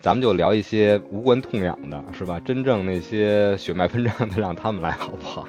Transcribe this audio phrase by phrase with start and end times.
[0.00, 2.40] 咱们就聊一些无关痛痒的，是吧？
[2.44, 5.44] 真正那些血脉喷张的，让他们来，好不好？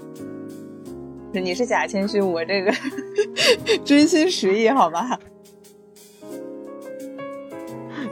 [1.32, 2.74] 你是假谦虚，我这个
[3.86, 5.20] 真心实意，好吧？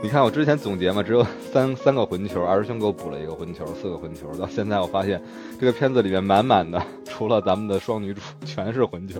[0.03, 4.31] 你看我之前总结嘛，只有三三个混球，二师兄给我补了一个混球，四个混球。
[4.37, 5.19] 到现在我发现
[5.59, 9.19] 这个片子里面满满的，除了咱们的双女主，全是混球。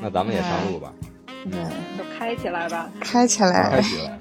[0.00, 0.92] 那咱们也上路吧，
[1.46, 1.52] 嗯，
[1.98, 4.20] 就开起来吧，开起来，开起来。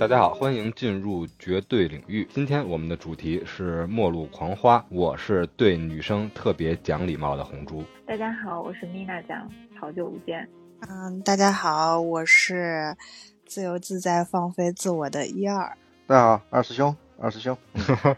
[0.00, 2.26] 大家好，欢迎进入绝对领域。
[2.32, 7.84] 今天我们的主题是末路狂花，我是对女生特别讲礼貌的红珠。
[8.06, 9.46] 大家好，我是米娜酱，
[9.78, 10.48] 好久不见。
[10.88, 12.96] 嗯，大家好，我是
[13.44, 15.76] 自由自在放飞自我的一二。
[16.06, 17.54] 大家好，二师兄，二师兄。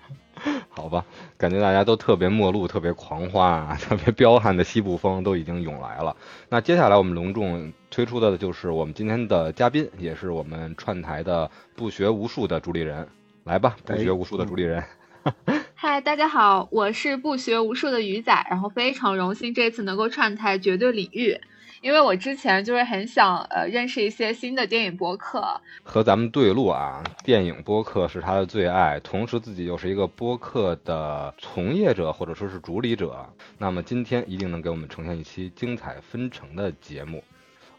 [0.69, 1.05] 好吧，
[1.37, 6.17] 感觉大家都特别末路，特别狂花啊， 特别彪悍的西部风都已经涌来了。
[6.49, 13.07] 那接下来我们隆重推出的就是我们今天的嘉宾，也是我们串台的不学无术的主理人。
[13.45, 14.83] 来吧，不学无术的主理人。
[15.77, 21.39] 嗨，大家好，我是不学无术的鱼仔，然后非常荣幸这次能够串台绝对领域。
[21.83, 37.23] 因为我之前就是很想呃认识一些新的电影播客，和咱们对路啊，电影播客是他的最爱，同时自己又是一个播客的从业者或者说是主理者，那么今天一定能给我们呈现一期精彩纷呈的节目。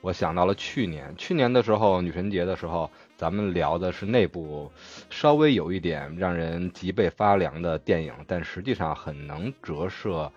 [0.03, 4.69] 我想到了去年，去年的时候女神节的时候，咱们聊的是那部
[5.09, 10.29] 稍微有一点让人脊背发凉的电影，但实际上很能折射。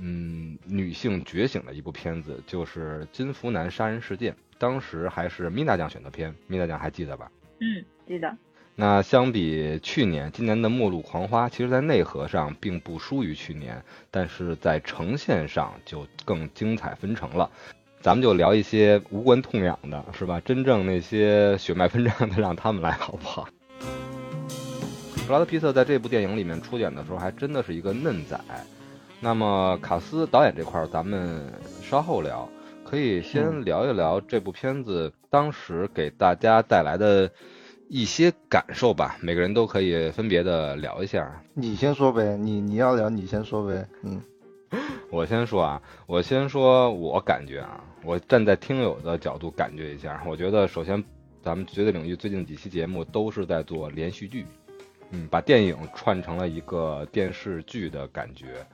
[0.00, 7.28] 嗯，女性觉醒的一部片子就是《金福南杀人事件》，当时还是米娜酱选的片，米娜酱还记得吧？
[7.58, 8.32] 嗯，记得。
[8.76, 13.82] 那相比去年，今年的《末路狂花》，其实在内核上并不输于去年，
[14.12, 17.50] 但是在呈现上就更精彩纷呈了。
[18.08, 20.40] 咱们就聊一些无关痛痒的，是吧？
[20.42, 23.46] 真正那些血脉喷张的，让他们来，好不好？
[25.26, 28.40] 布拉德皮特在这部电影里面出演的时候，还真的是一个嫩仔。
[29.20, 32.48] 那么卡斯导演这块儿，咱们稍后聊，
[32.82, 37.30] 可以先聊一聊这部片子当时给大家带来的
[37.90, 39.18] 一些感受吧。
[39.20, 41.30] 每个人都可以分别的聊一下。
[41.52, 43.86] 你先说呗，你你要聊，你先说呗。
[44.02, 44.22] 嗯，
[45.12, 50.22] 我先说啊，我先说我感觉啊，我站在听友的角度感觉一下。
[50.26, 51.02] 我觉得首先，
[51.42, 54.46] 咱们绝对领域最近几期节目都是在做连续剧，
[55.10, 58.66] 嗯，把电影串成了一个电视剧的感觉。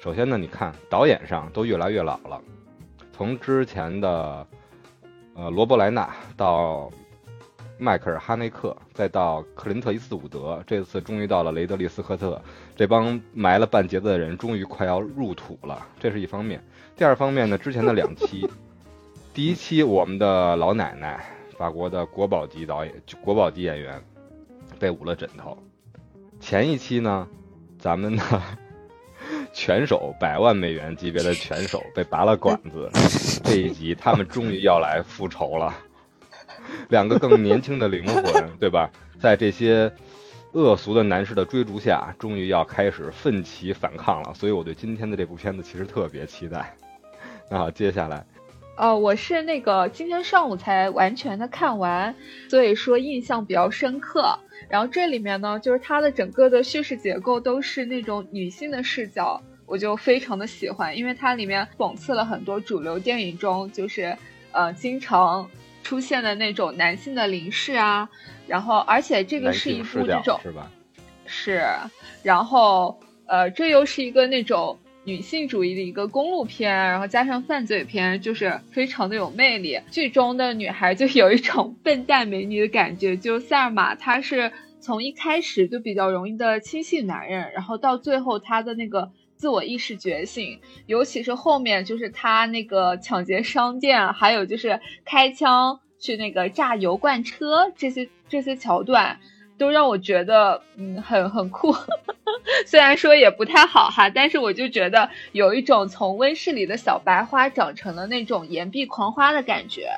[0.00, 2.40] 首先呢，你看导演上都越来越老了，
[3.12, 4.46] 从之前的
[5.34, 6.90] 呃罗伯莱纳到
[7.78, 12.42] 迈克尔哈内克，再到克林特伊斯伍德，这次终于到了雷德利斯科特，
[12.74, 16.62] 这帮埋了半截子的人终于快要入土了，这是一方面。
[16.96, 18.48] 第二方面呢，之前的两期，
[19.34, 21.24] 第一期我们的老奶奶，
[21.56, 24.02] 法国的国宝级导演、国宝级演员
[24.78, 25.56] 被捂了枕头，
[26.38, 27.26] 前一期呢，
[27.78, 28.22] 咱们的。
[29.54, 32.90] 拳手百万美元级别的拳手被拔了管子，
[33.44, 35.74] 这一集他们终于要来复仇了。
[36.88, 38.24] 两个更年轻的灵魂，
[38.58, 38.90] 对吧？
[39.20, 39.92] 在这些
[40.52, 44.32] 恶俗的男士的追逐下，终于要开始奋起反抗了。
[44.34, 46.74] 所以我对今天的这部片子其实特别期待。
[47.50, 48.24] 那好，接下来，
[48.74, 52.14] 哦，我是那个今天上午才完全的看完，
[52.48, 54.36] 所以说印象比较深刻。
[54.68, 64.16] 然后这里面呢，就是它的整个的叙事结构都是那种女性的视角，我就非常的喜欢，因为它里面讽刺了很多主流电影中就是
[64.52, 65.48] 呃经常
[65.82, 68.08] 出现的那种男性的凝视啊，
[68.46, 70.70] 然后而且这个是一部这种是吧？
[71.26, 71.62] 是，
[72.22, 74.78] 然后呃这又是一个那种。
[75.04, 79.80] 女性主义的一个公路片，然后加上犯罪片，就是非常的有魅力。
[79.90, 83.16] 剧中的女孩就有一种 笨蛋美女的感觉。
[83.16, 99.18] 就塞尔玛，她是从一开始就比较容易的轻信男人，然后到最后她的那个自我意识觉醒，尤其是后面就是她那个抢劫商店，还有就是开枪去那个炸油罐车这些这些桥段。
[99.62, 101.72] 都让我觉得，嗯，很很酷，
[102.66, 109.88] 虽然说也不太好哈，但是我就觉得有一种从温室里的小白花长成了那种岩壁狂花的感觉，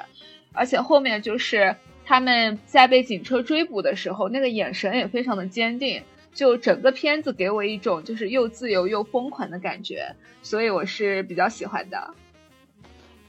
[0.53, 1.75] 而且后面就是
[2.05, 6.03] 他们在被警车追捕的时候，那个眼神也非常的坚定，
[6.35, 12.13] 就整个片子给我一种就是又自由又疯狂的感觉，所以我是比较喜欢的。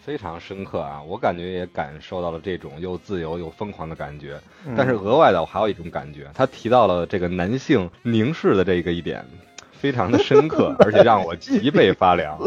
[0.06, 1.02] 非常深刻啊！
[1.02, 4.40] 我感觉也感受到了这种又自由又疯狂的感觉。
[4.78, 9.25] 但是额外的，我还有一种感觉，他提到了这个男性凝视的这个一点，
[9.72, 12.38] 非常的深刻，而且让我脊背发凉。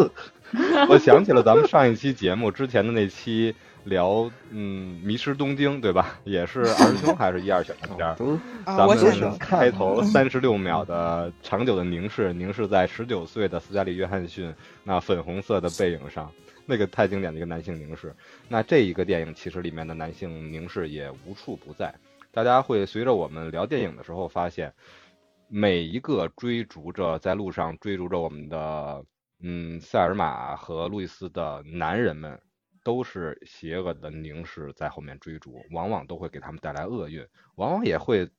[0.89, 3.57] 我想起了咱们上一期节目之前的那期
[3.89, 6.21] 聊嗯《迷失东京》，对吧？
[6.25, 8.15] 也是二师兄还是一二选的片儿。
[8.67, 14.55] 咱们开头三十六秒的长久的凝视，凝视在十九岁的斯嘉丽·约翰逊
[14.85, 16.31] 那粉红色的背影上，
[16.67, 18.15] 那个太经典的一个男性凝视。
[18.47, 21.95] 那这一个电影其实里面的男性凝视也无处不在。
[22.31, 24.73] 大家会随着我们聊电影的时候发现，
[25.49, 29.03] 每一个追逐着在路上追逐着我们的
[29.41, 32.39] 嗯塞尔玛和路易斯的男人们，
[32.89, 38.31] 都是邪恶的凝视在后面追逐，往往都会给他们带来厄运，往往也会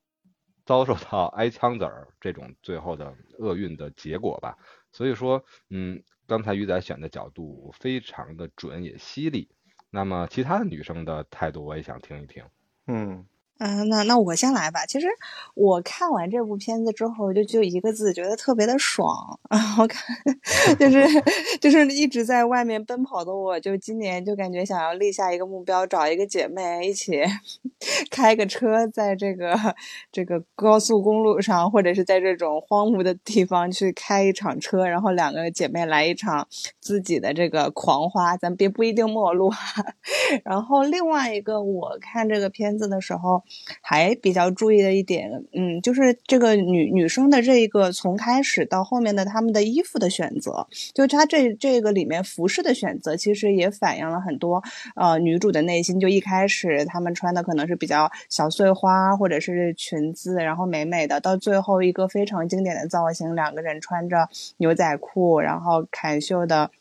[0.66, 4.58] 遭受到挨枪子儿这种最后的厄运的结果吧。
[4.92, 9.52] 所以说，嗯，刚才鱼仔选的角度非常的准也犀利。
[9.92, 12.44] 那么其他的女生的态度我也想听一听。
[12.88, 13.28] 嗯
[13.60, 14.86] 嗯，那那我先来吧。
[14.86, 15.08] 其实
[15.54, 19.38] 我看完这部片子之后，就就一个字，觉得特别的爽。
[19.52, 20.02] 然后看，
[20.80, 21.06] 就是
[21.60, 27.22] 就是一直在外面奔跑的我，就今年就感觉想要立下一个目标，找一个姐妹一起
[28.10, 29.54] 开个车，在这个
[30.10, 36.48] 这个高速公路上，或者是在这种荒芜的地方去开一场车，然后两个姐妹来一场
[36.80, 39.52] 自己的这个狂花，咱别不一定陌路。
[40.46, 43.44] 然后另外一个，我看这个片子的时候。
[43.82, 54.64] 还比较注意的一点，嗯，就是这个女女生的这一个从开始到后面的她们的衣服的选择，就她这这个里面服饰的选择，其实也反映了很多
[54.96, 56.00] 呃女主的内心。
[56.00, 66.72] 就一开始她们穿的可能是比较小碎花或者是裙子，然后美美的，到最后一个非常经典的造型，两个人穿着牛仔裤，然后坎袖的。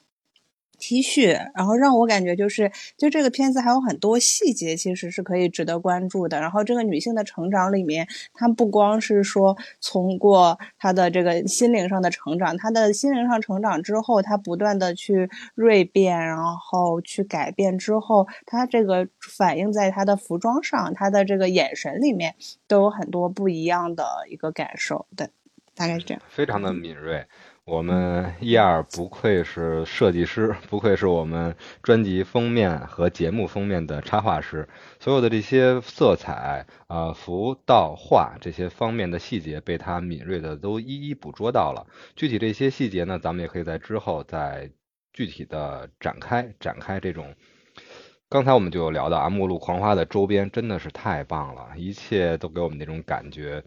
[0.79, 6.41] T 恤，然后让我感觉就是，就这个片子还有很多细节，其实是可以值得关注的。
[6.41, 22.35] 然后这个女性的成长里面，她不光是说通过她的这个心灵上的成长，她的心灵上成长之后，她不断的去锐变，然后去改变之后，她这个反映在她的服装上，她的这个眼神里面
[22.67, 25.07] 都有很多不一样的一个感受。
[25.17, 25.29] 对，
[25.75, 26.23] 大概是这样。
[26.29, 27.27] 非常的敏锐。
[27.69, 34.67] 我们一二不愧是设计师，不愧是我们专辑封面和节目封面的插画师。
[34.99, 41.87] 所有的这些色彩啊、服道画这些方面的细节，被他敏锐的都一一捕捉到了。
[42.17, 44.71] 具体这些细节呢，咱们也可以在之后再
[45.13, 47.35] 具体的展开展开这种。
[48.31, 53.63] 刚才我们就有聊到啊，目录狂花的周边真的是太棒了，一切都给我们那种感觉。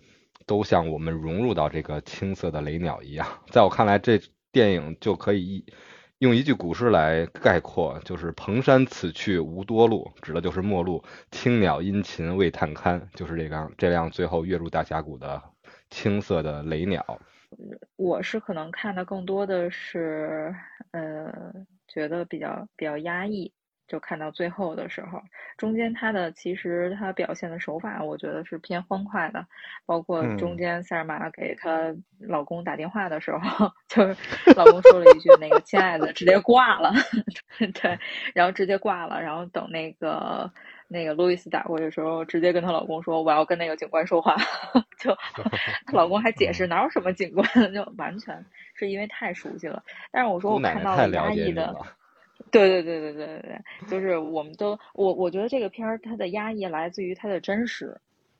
[0.46, 4.20] 都像我们融入到这个青色的雷鸟一样，在我看来，这
[4.52, 5.66] 电影就可以一
[6.20, 11.04] 用一句古诗来概括，就是“蓬山此去无多路”，指的就是末路。
[11.32, 15.42] 青鸟殷勤为探勘，就是这辆这辆最后跃入大峡谷的
[15.90, 17.20] 青色的雷鸟。
[17.96, 20.54] 我是可能看的更多的是，
[20.92, 21.34] 呃，
[21.88, 23.52] 觉得比较比较压抑。
[23.92, 25.22] 就看到最后的时候，
[25.58, 29.46] 中间他的其实他表现的手法，我觉得是偏欢快的，
[29.86, 34.16] 包括中间塞尔玛给她老公打电话的时候， 就是
[34.56, 36.94] 老公说了一句那个亲爱的，直接挂了，
[37.60, 38.00] 对，
[38.34, 40.50] 然后直接挂了，然后等那个
[40.88, 44.38] 那个路易斯打过去的时候，直接跟她老公说我要跟那个警官说话，
[45.00, 45.14] 就
[45.86, 49.84] 她老公还解释哪有什么警官，就完全是因为太熟悉了，
[50.14, 51.76] 但是我说我看到了压抑的。
[52.50, 57.96] 对对对对对对对，就是我们都我我觉得这个片儿它的压抑来自于它的真实，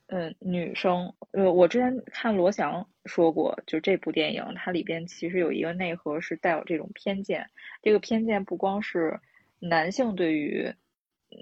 [0.08, 7.46] 嗯，女生，呃，我之前看罗翔说过，就这部电影它里边其实有一个内核是带有这种偏见，
[7.82, 9.20] 这个偏见不光是
[9.60, 10.74] 男性对于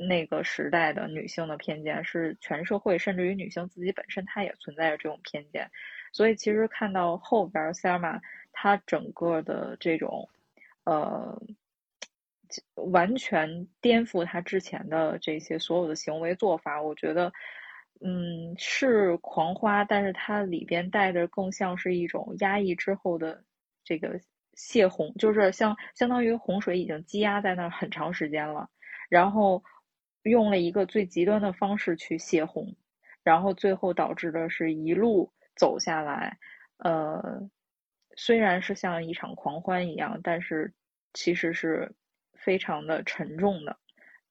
[0.08, 5.70] 那个时代的女性的偏见，是全社会甚至于女性自己本身她也存在着这种偏见，
[6.12, 8.20] 所以其实看到后边塞尔玛
[8.52, 10.30] 她整个的这种，
[10.84, 11.42] 呃。
[12.76, 17.32] 完全颠覆他之前的这些所有的行为做法，我觉得，
[18.02, 23.44] 嗯，是狂花，但是它里边带着更像是一种压抑之后的
[23.84, 24.20] 这个
[24.56, 28.68] 泄洪，就是像相当于洪水已经积压在那很长时间了，
[29.10, 29.64] 然后
[30.24, 32.76] 用了一个最极端的方式去泄洪，
[33.24, 36.38] 然后最后导致的是一路走下来，
[36.78, 37.48] 呃，
[38.16, 40.74] 虽然是像一场狂欢一样，但是
[41.14, 41.94] 其实是。
[42.44, 43.78] 非常的沉重的，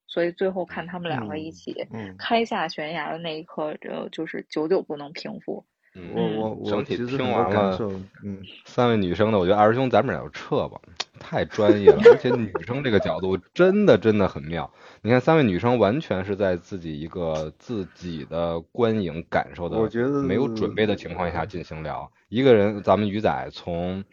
[0.07, 1.87] 所以最后看他们两个一起
[2.17, 5.65] 开下悬崖的那一刻，就就是久久不能平复。
[6.13, 7.77] 我我我整体听完了，
[8.23, 10.79] 嗯， 三位女生的，我觉得二师兄咱们俩就撤吧，
[11.19, 14.71] 太专业了，而且女生这个角度真的真的很妙。
[15.01, 22.09] 你看三位女生完全是在自己一个自己的观影感受的，我觉得没有准备的情况下进行聊。
[22.29, 24.03] 一个人，咱们鱼仔从。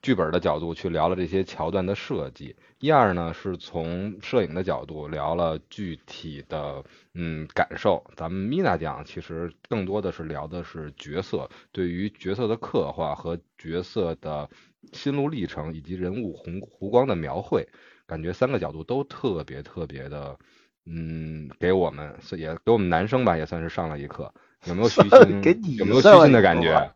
[0.00, 8.04] 剧本的角度去聊了这些桥段的设计，一二呢是从摄影的角度聊了具体的嗯感受。
[8.14, 14.48] 咱们米娜讲其实更多的是聊的是角色对于角色的刻画和角色的
[14.92, 17.66] 心路历程以及人物弧弧光的描绘，
[18.06, 20.38] 感觉三个角度都特别特别的
[20.86, 24.32] 嗯给我们也给我们男生吧也算是上了一课。
[24.64, 25.40] 有没有虚心？
[25.40, 26.92] 给你有没有虚心的感觉？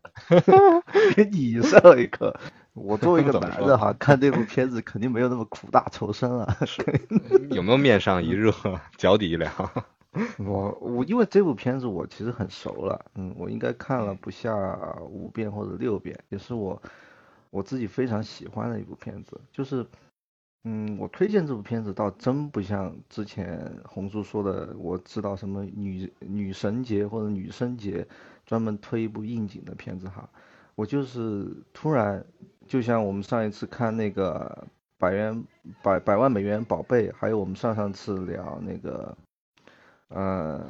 [1.15, 2.37] 给你上了一课。
[2.73, 6.57] 我作为一个 男的哈，看这部片子肯定没有那么苦大仇深啊。
[7.51, 8.51] 有没有面上一热，
[8.97, 9.51] 脚底一凉？
[10.37, 14.53] 我我因为这部片子我其实很熟了，嗯，我应该看了不下
[15.01, 16.81] 五遍或者六遍，也是我
[17.49, 19.39] 我自己非常喜欢的一部片子。
[19.51, 19.85] 就是，
[20.63, 28.07] 嗯，我推荐这部片子倒真不像之前红叔说的，我知道什么女女神节或者女生节
[28.45, 30.27] 专门推一部应景的片子哈。
[30.75, 32.25] 我就是突然。
[32.67, 34.67] 就像我们上一次看那个
[34.97, 35.43] 百元
[35.81, 39.17] 百百万美元宝贝，还有我们上上次聊那个
[40.07, 40.65] 呃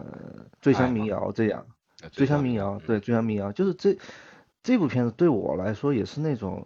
[0.61, 1.65] 醉乡民谣这样，
[2.11, 3.97] 醉乡民谣对醉乡民谣，就是这
[4.61, 6.65] 这部片子对我来说也是那种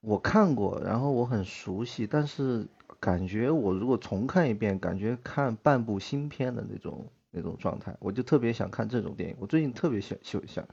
[0.00, 2.66] 我看过，然后我很熟悉，但是
[3.00, 9.36] 感觉我如果重看一遍，感觉看半部新片的那种那种状态，我就特别想看这种电影。
[9.38, 10.64] 我最近特别想想想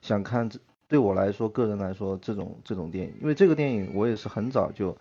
[0.00, 0.58] 想看这。
[0.92, 4.94] 对我来说，个人来说，这种这种电影，因为这个电影我也是很早就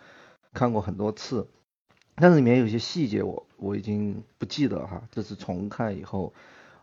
[0.53, 1.45] 看过很多次，
[2.15, 5.03] 但是里面有些细节我我已经不记得哈。
[5.11, 6.31] 这次重看以后，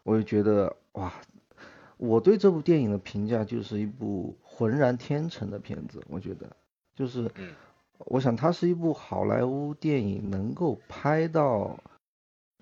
[0.03, 1.11] 我就觉得哇，
[1.97, 6.03] 我对这部电影的评价就是一部浑然天成的片子。
[6.11, 6.55] 我觉得
[6.95, 7.31] 就是，
[8.01, 11.79] 我想它是一部好莱坞电影能够拍到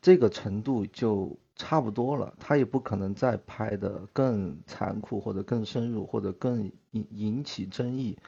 [0.00, 1.36] 这个程度就。
[1.56, 8.18] 差不多了，他也不可能再拍的更残酷或者更深入或者更引引起争议，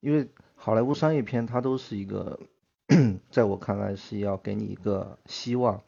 [0.00, 2.38] 因为好莱坞商业片它都是一个，
[3.30, 5.82] 在我看来是要给你一个希望，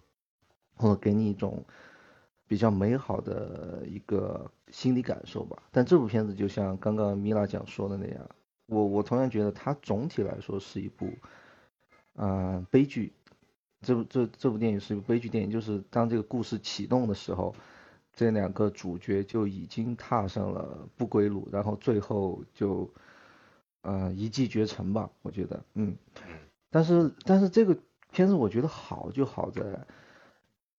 [0.74, 1.64] 或者给你一种
[2.48, 5.62] 比较美好的一个心理感受吧。
[5.70, 8.28] 但这部片子就像刚刚米拉讲说的那样，
[8.66, 11.08] 我我同样觉得它总体来说是一部，
[12.16, 13.12] 嗯，悲剧。
[13.82, 17.54] 这部这这部电影是一部悲剧电影，就是当这个故事启动的时候，
[18.12, 22.90] 这两个主角就已经踏上了不归路，然后最后就，
[23.80, 25.96] 呃，一骑绝尘吧，我觉得，嗯，
[26.68, 27.78] 但是但是这个
[28.12, 29.62] 片子我觉得好就好在，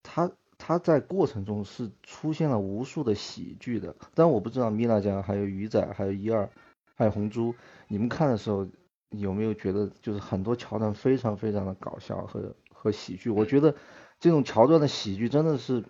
[0.03, 6.47] 它它在过程中是出现了无数的喜剧的，但我不知道米娜酱还有鱼仔还有一二
[6.93, 7.55] 还有红猪，
[7.87, 8.67] 你们看的时候
[9.09, 12.53] 有没有觉得就是很多桥段非常非常的搞笑和。
[12.81, 13.75] 和喜剧，我觉得
[14.19, 15.83] 这种桥段的喜剧真的是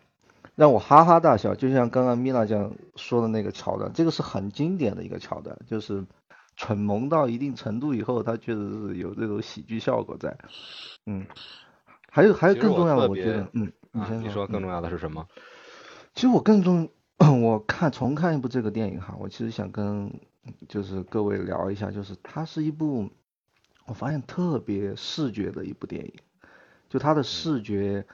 [0.55, 6.05] 让我哈哈大笑，就像刚刚米娜这样说的那个桥段，这个是很经典的一个桥段，就是
[6.57, 10.37] 蠢萌到一定程度以后，它确实是有这种喜剧效果在。
[11.05, 11.25] 嗯，
[12.09, 15.25] 还有还有更重要的，我觉得，嗯，你先说更重要的是什么？
[16.13, 16.89] 其实我更重，
[17.41, 20.19] 我看重看一部这个电影哈，我其实想跟
[20.67, 23.09] 就是各位聊一下，就是它是一部
[23.85, 26.13] 我发现特别视觉的一部电影。
[26.91, 28.05] 就它的视觉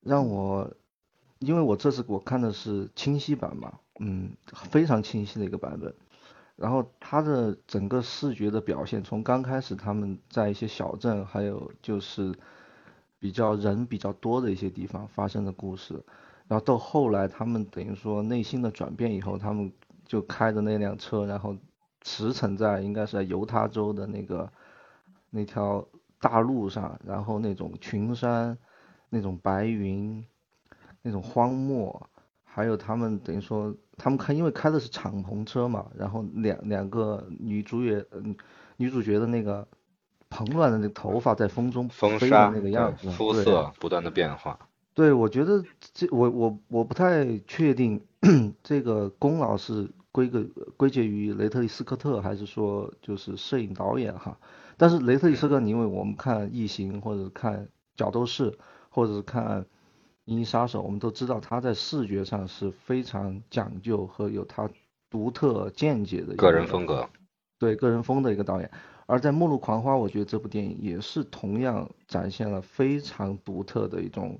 [0.00, 0.72] 让我，
[1.38, 4.30] 因为我这次我看的是清晰版嘛，嗯，
[4.70, 5.94] 非常清晰的一个版本。
[6.56, 12.34] 然后它的整个视觉的表现，从刚开始他们在一些小镇，还有就是
[13.18, 16.02] 比较人比较多的一些地方发生的故事，
[16.48, 19.70] 然后到后来他们等于说内心的转变以后，他们
[20.06, 21.54] 就开着那辆车，然后
[22.00, 24.50] 驰骋在应该是在犹他州的那个
[25.28, 25.86] 那条。
[26.22, 28.56] 大路上，然后那种群山，
[29.10, 30.24] 那种白云，
[31.02, 32.08] 那种荒漠，
[32.44, 38.36] 还有他们等于说，他们开因为开的是敞篷车嘛，然后两两个女主角，嗯，
[38.76, 39.66] 女主角的那个
[40.30, 44.56] 蓬乱的那个头发在风中风沙那个样子，肤色不断的变化。
[44.94, 48.00] 对，我觉得这我我我不太确定
[48.62, 50.44] 这个功劳是归个
[50.76, 54.38] 归结于雷特利斯科特，还是说就是摄影导演哈。
[54.76, 58.50] 但是雷特里斯科，因为我们看《异形》或者看《角斗士》
[58.90, 59.62] 或者是看
[60.24, 64.68] 《银翼杀手》，我们都知道他在视觉上是非常讲究和有他
[65.10, 67.08] 独特见解的个人风格，
[67.58, 68.70] 对个人风的一个导演。
[69.06, 74.38] 而在《末路狂花》，我觉得这部电影也是同样展现了非常独特的一种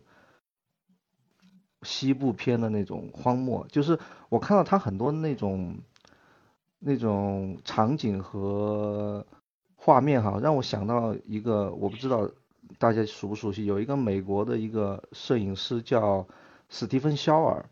[1.83, 3.99] 西部片的那种荒漠，就是
[4.29, 5.77] 我看到他很多那种
[6.79, 9.27] 那种场景和。
[9.85, 12.31] 画面哈，让我想到一个，我不知道
[12.79, 16.25] 大家熟不熟悉，有一个美国的一个摄影师叫
[16.69, 17.69] 史蒂芬肖尔，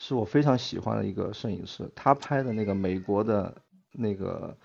[0.00, 1.88] 是我非常喜欢的一个摄影师。
[1.94, 3.56] 他拍的那个美国的
[3.92, 4.56] 那个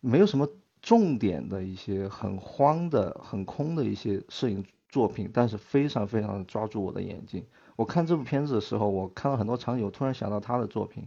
[0.00, 0.48] 没有什么
[0.80, 7.44] 重点的一些很荒的、很空的一些摄影作品，但是非常非常抓住我的眼睛。
[7.76, 11.06] 我看这部片子的时候，我看到很多场景，我突然想到他的作品。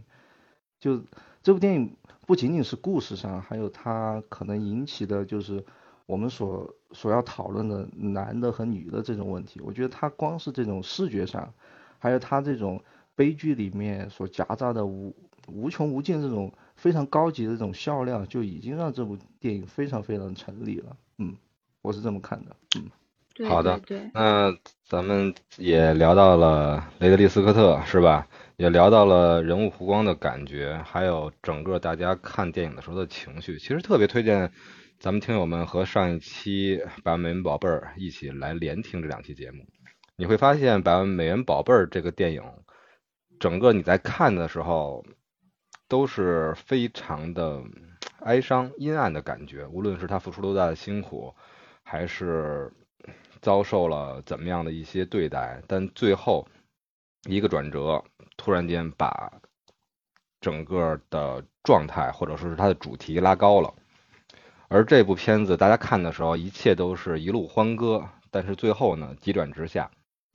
[0.78, 1.02] 就
[1.46, 5.64] 这部电影不仅仅是故事上，还有它可能引起的就是
[6.04, 9.60] 我们所所要讨论的男的和女的这种问题。
[9.60, 11.54] 我觉得它光是这种视觉上，
[12.00, 12.82] 还有它这种
[13.14, 15.14] 悲剧里面所夹杂的无
[15.46, 20.96] 无穷无尽这种非常高级的这种笑料，就已经让这部电影非常非常成立了。
[21.18, 21.36] 嗯，
[21.80, 22.56] 我是这么看的。
[22.76, 22.90] 嗯。
[23.46, 23.78] 好的
[24.14, 24.50] 那
[24.88, 28.26] 咱们也聊到了雷德利·斯科特，是吧？
[28.56, 33.58] 也聊到了人物弧光的感觉，还有整个大家看电影的时候的情绪。
[33.58, 34.50] 其实特别推荐
[34.98, 39.62] 咱们听友们和上一期《百万美元宝贝儿》一起来连听这两期节目。
[40.16, 42.42] 你会发现，《百万美元宝贝儿》这个电影，
[43.38, 45.04] 整个你在看的时候
[45.86, 47.62] 都是非常的
[48.20, 49.66] 哀伤、阴暗的感觉。
[49.66, 51.34] 无论是他付出多大的辛苦，
[51.82, 52.72] 还是
[53.42, 56.48] 遭受了怎么样的一些对待，但最后
[57.26, 58.02] 一个转折，
[58.36, 59.32] 突然间把
[60.40, 63.74] 整个的状态或者说是它的主题拉高了。
[64.68, 69.90] 而这部片子大家看的时候，一切都是一路欢歌，但是最后呢，急转直下，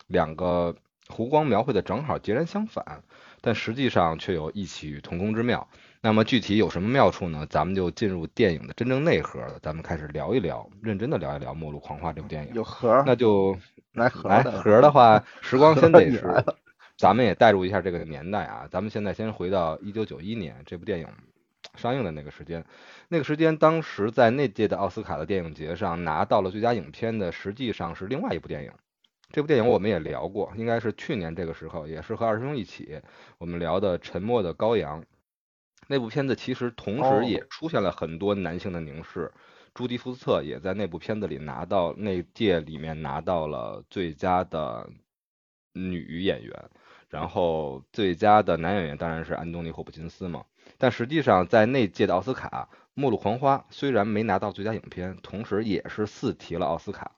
[0.08, 0.76] 两个
[1.10, 3.04] 湖光描绘的正好截然相反，
[3.42, 5.68] 但实际上却有异曲同工之妙。
[6.04, 7.46] 那么具体有什么妙处呢？
[7.50, 12.54] 咱们就进入电影的真正内核了，咱们开始聊一聊，认真的聊一聊《末路狂花》这部电影。
[12.56, 13.56] 有核儿，那就
[13.94, 16.44] 来核来儿的盒儿的话，时光先得你是
[17.02, 18.68] 咱们也带入一下这个年代啊。
[18.70, 21.08] 咱们现在先回到一九九一年这部电影
[21.76, 22.64] 上映的那个时间，
[23.08, 28.72] 那个时间当时在那届的奥斯卡的电影节上拿到了最佳影片的，实际上是另外一部电影。
[29.32, 33.02] 这部电影我们也聊过，应该是去年这个时候，也是和二师兄一起
[33.40, 35.02] 我们聊的《沉默的羔羊》。
[35.88, 39.32] 那部片子其实同哦时也出现了很多男性的凝视，
[39.74, 44.88] 朱迪福斯特也在那部片子里拿到那届里面拿到了最佳的
[45.74, 46.70] 女演员，
[47.12, 50.44] 然后最佳的男演员当然是安东尼·霍普金斯嘛。
[50.80, 57.12] 但实际上在那届的奥斯卡，《末路狂花》虽然没拿到最佳影片，同时也是四提了奥斯卡，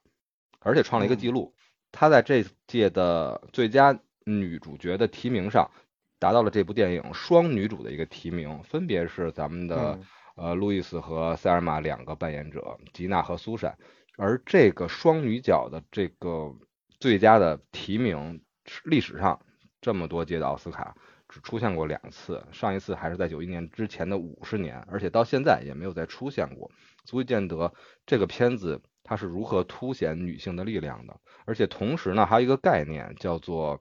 [0.60, 1.54] 而且创了一个记录，
[1.94, 5.72] 他在这届的最佳女主角的提名上。
[6.20, 13.78] 达到了这部电影双女主的一个提名，分别是咱们的嗯呃路易斯和塞尔玛两个扮演者，吉娜和苏珊。
[14.16, 16.56] 而这个双女角的这个
[16.98, 18.42] 最佳的提名，
[18.86, 19.38] 历史上
[19.84, 20.96] 这么多届的奥斯卡
[21.30, 26.72] 只出现过两次，上一次还是在九一年之前的五十年，而且到现在也没有再出现过，
[27.04, 27.72] 足以见得
[28.06, 31.16] 这个片子它是如何凸显女性的力量的。
[31.46, 33.80] 而且同时呢，还有一个概念叫做。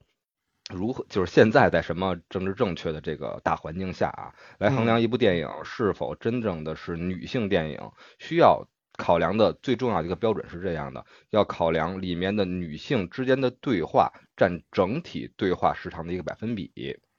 [0.72, 7.80] 如何就是现在在什么政治正确的这个大环境下啊，来衡量一部电影是否真正的是女性电影，
[8.20, 8.64] 需要
[8.98, 16.70] 考量的最重要的一个标准是这样的：要考量里面的女性之间的对话占整体对话时长的一个百分比。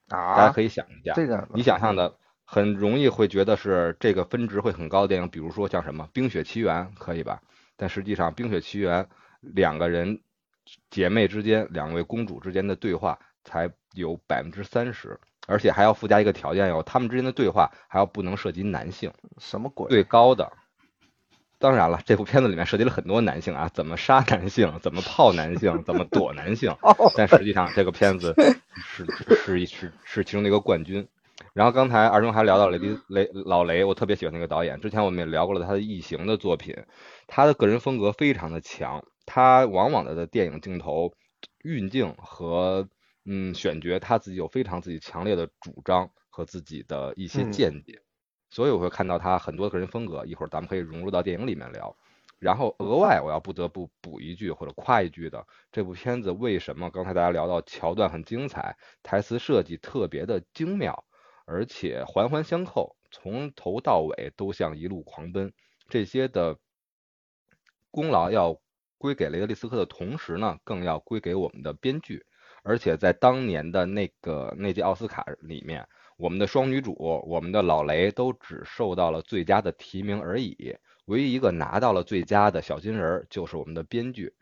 [0.07, 7.41] 大家啊，可以想一下，这个你想象的很容易会觉得是这个分值会很高的电影，比如说像什么《冰雪奇缘》，可以吧？
[7.75, 9.03] 但实际上，《冰雪奇缘》
[9.41, 10.21] 两个人
[10.91, 19.89] 姐妹之间，两位公主之间的对话才有百分之三十，而且还要附加一个条件哟，他们之间的对话还要不能涉及男性，什么鬼？
[19.89, 20.51] 最高的。
[21.63, 26.69] 当然了， 这部片子里面涉及了很多男性啊，怎么杀男性，怎么泡男性，怎么躲男性。
[26.83, 28.35] 哦，但实际上这个片子
[28.75, 31.07] 是是是是其中的一个冠军。
[31.53, 34.81] 然后刚才二中还聊到雷迪 雷老雷，我特别喜欢那个导演。
[34.81, 36.75] 之前我们也聊过了他的异形的作品，
[37.27, 41.13] 他的个人风格非常的强，他往往的电影镜头
[41.63, 42.89] 运镜和
[43.25, 48.01] 嗯选角，他自己有非常自己强烈的主张和自己的一些嗯见解，
[48.53, 50.23] 所以我会看到他很多个人风格。
[50.27, 51.97] 一会儿咱们可以融入到电影里面聊。
[52.37, 61.03] 然后额外我要不得不补一句或者夸一句的，这部片子为什么刚才大家聊到桥段很精彩，台词设计特别的精妙，
[61.45, 65.51] 而且环环相扣，从头到尾都像一路狂奔，
[65.89, 66.59] 这些的
[67.89, 68.59] 功劳要
[68.99, 72.25] 归给雷德利·斯科的同时呢，更要归给我们的编剧，
[72.61, 76.95] 而且在当年的那个那届奥斯卡里面，我们的双女主，
[77.25, 80.75] 我们的老雷都只受到了最佳的提名而已。
[81.05, 84.33] 唯一一个拿到了最佳的小金人儿，就是我们的编剧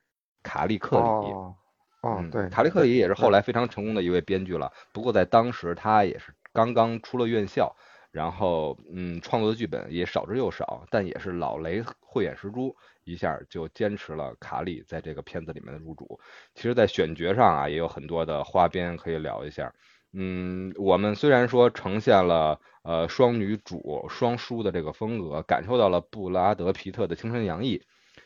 [0.43, 1.03] 卡利克里。
[1.03, 1.55] 哦，
[2.01, 4.71] 哦，嗯对，卡利克里也是后来非常成功的一位编剧了。
[4.91, 7.75] 不过在当时，他也是刚刚出了院校，
[8.12, 16.19] 然后嗯，创作的剧本也少之又少，但也是老雷慧眼识珠，一下就坚持了卡利在这个片子里面的入主。
[16.53, 19.73] 其实，在选角上啊，也有很多的花边可以聊一下。
[20.13, 27.82] 嗯，我们虽然说呈现了呃双女主双输的这个风格，感受到了布拉德皮特的青春洋溢，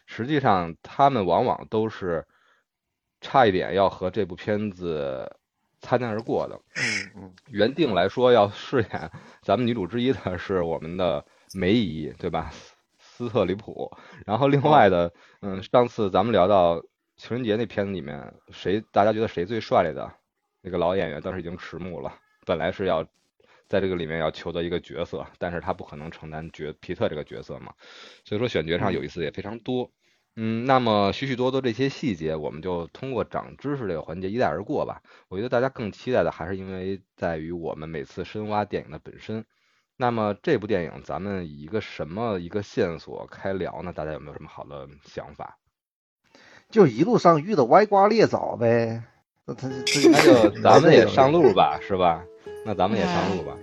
[0.08, 2.26] 实际上他们往往都是
[3.22, 5.38] 差一点要和这部片子
[5.80, 6.60] 擦肩而过的。
[6.76, 9.12] 嗯嗯，原定来说要饰演
[9.44, 12.52] 咱们女主之一的是我们的梅姨，对吧？
[12.98, 13.96] 斯特里普。
[14.26, 16.82] 然后另外的，嗯，上次咱们聊到
[17.16, 20.12] 情人节那片子里面，谁大家觉得谁最帅来的？
[20.66, 22.12] 那个老演员当时已经迟暮了，
[22.44, 23.04] 本来是要
[23.68, 27.72] 在这个里面要求得一个角色，但是他不可能承担角皮特这个角色嘛，
[28.24, 29.92] 所以说选角上有意思也非常多。
[30.36, 35.04] 嗯，那么许许多多这些细节，我们就通过长知识这个环节一带而过吧。
[35.30, 39.46] 我觉得大家更期待的还是因为在于我们每次深挖电影的本身。
[39.98, 43.94] 那么这部电影咱们以一个什么一个线索开聊呢？
[43.94, 45.60] 大家有没有什么好的想法？
[46.72, 49.04] 就一路上遇到歪瓜裂枣呗。
[49.46, 52.24] 那他那就咱们也上路吧，是吧？
[52.66, 53.56] 那咱们也上路吧。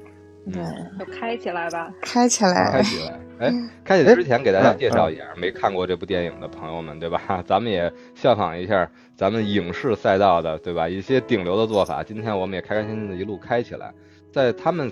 [0.53, 0.63] 对，
[0.99, 3.21] 就开起来吧，开起来，开起来。
[3.41, 3.53] 哎，
[3.85, 7.43] 开起之前给大家介绍一下，没看过这部电影的朋友们，对吧？
[7.47, 10.89] 咱们也效仿一下咱们影视赛道的，对吧？
[10.89, 12.03] 一些顶流的做法。
[12.03, 13.93] 今天我们也开开心心的一路开起来，
[14.33, 14.91] 在他们。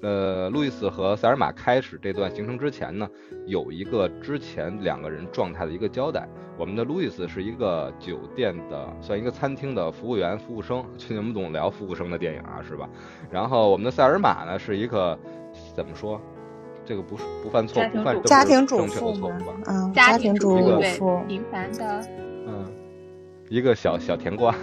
[0.00, 3.08] 呃，路易斯和塞尔玛开始这段行程之前呢，
[3.46, 6.28] 有一个之前两个人状态的一个交代。
[6.56, 12.88] 我们的路易斯是一个酒店的，算一个餐厅的服务员、服务生，最近我们总聊服务生的电影啊，是吧？
[13.30, 15.18] 然后我们的塞尔玛呢，是一个
[15.74, 16.20] 怎么说？
[16.84, 19.28] 这个不是不犯错，不犯家庭主妇吗？
[19.66, 22.04] 嗯，家庭主妇，平凡的，
[22.46, 22.64] 嗯，
[23.48, 24.54] 一个小小甜瓜，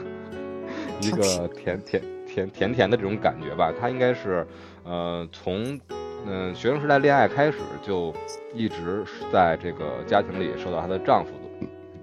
[1.02, 4.48] 一个甜甜甜甜甜的这种感觉吧，他应该是。
[4.86, 5.80] 呃，从
[6.28, 8.13] 嗯学生时代恋爱开始，就
[8.54, 11.32] 一直在这个家庭里受到她的丈夫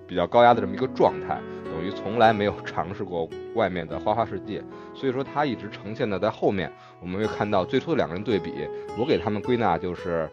[0.06, 4.62] 比较高压的这么一个状态，等于从来没有 尝试过外面的花花世界。
[4.94, 8.52] 所以说，她一直呈现的在后面，我们会看到最初的两个人对比，
[8.98, 10.28] 我给他们归纳就是，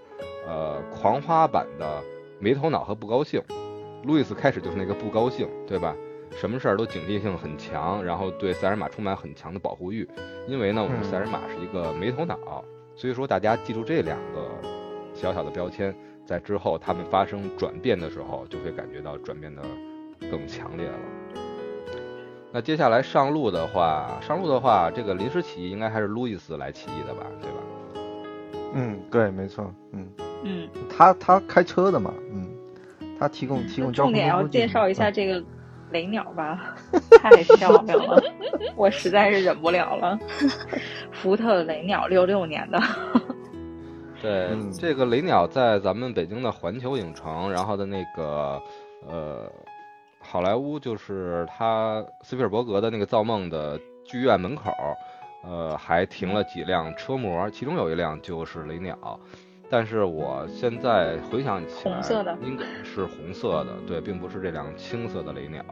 [0.47, 2.01] 呃，狂花版的
[2.39, 3.41] 没头脑和不高兴。
[4.03, 5.95] 路易斯开始就是那个不高兴，对吧？
[6.31, 10.07] 什么事儿都警惕性很强，然后对塞尔玛充满很强的保护欲，
[10.47, 12.63] 因为呢，我们塞尔玛是一个没头脑，
[12.95, 14.47] 所以说大家记住这两个
[15.13, 15.93] 小小的标签，
[16.25, 19.61] 在之后他们发生转变的时候，就会感觉到转变的
[20.31, 20.95] 更强烈了。
[22.53, 27.57] 那接下来上路的话，上路的话，这个临时起义应该还是路易斯来起义的吧，对吧？
[28.75, 30.07] 嗯，对，没错，嗯
[30.43, 32.47] 嗯，他他开车的嘛，嗯，
[33.19, 34.11] 他提供提供交通。
[34.11, 35.43] 重点要介绍一下这个。
[35.91, 36.75] 雷鸟吧，
[37.21, 38.21] 太漂亮了，
[38.75, 40.17] 我实在是忍不了了。
[41.11, 42.79] 福特雷鸟六六年的，
[44.21, 48.61] 对，这个雷鸟在咱们北京的环球影城，然后的那个
[49.07, 49.51] 呃
[50.19, 54.71] 好莱坞，就是他斯皮尔伯格的那个造梦的剧院门口，
[55.43, 59.19] 呃，还停了几辆车模，其中有一辆就是雷鸟。
[59.69, 62.01] 但是我现在回想起来，
[62.43, 65.63] 应该是红色的，对，并不是这辆青色的雷鸟。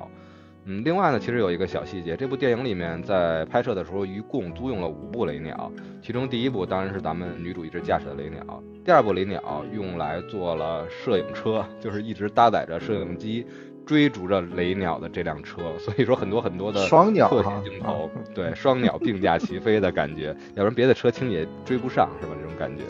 [0.70, 13.48] 嗯，另外呢，其实有一个小细节，这部电影里面在拍摄的时候一共租用了五部雷鸟，其中第一部当然是咱们女主一直驾驶的雷鸟，第二部雷鸟用来做了摄影车，就是一直搭载着摄影机
[13.86, 22.34] 追逐着雷鸟的这辆车，所以说很多很多的双鸟特写镜头，对，双鸟并驾齐飞的感觉，要不然别的车轻也追不上，是吧？
[22.38, 22.84] 这种感觉。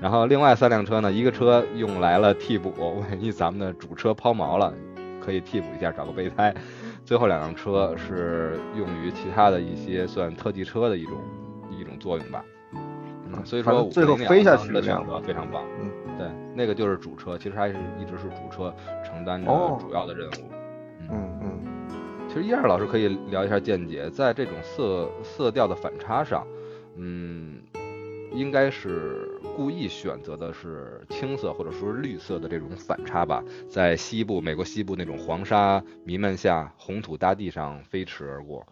[0.00, 4.72] 然后另外三辆车呢，一个车用来了替补， 万一咱们的主车抛锚了，
[5.20, 6.54] 可以替补一下，找个备胎。
[7.04, 11.14] 最后两辆车是用于其他的一些算特技车的一种
[11.76, 12.44] 一种作用吧。
[12.72, 15.64] 嗯，所以说最后飞下去的选择非常棒。
[15.80, 18.72] 嗯，对，那个就是主车，其实还是一直是主车
[19.04, 20.50] 承担着主要的任务。
[21.10, 21.50] 嗯嗯。
[22.28, 26.46] 其实一二老师可以聊一下见解，在这种色色调的反差上，
[26.94, 27.58] 嗯。
[28.30, 38.64] 应该是故意选择的是青色或者说是绿色的这种反差吧，在西部美国西部那种黄沙弥漫下，红土大地上飞驰而过。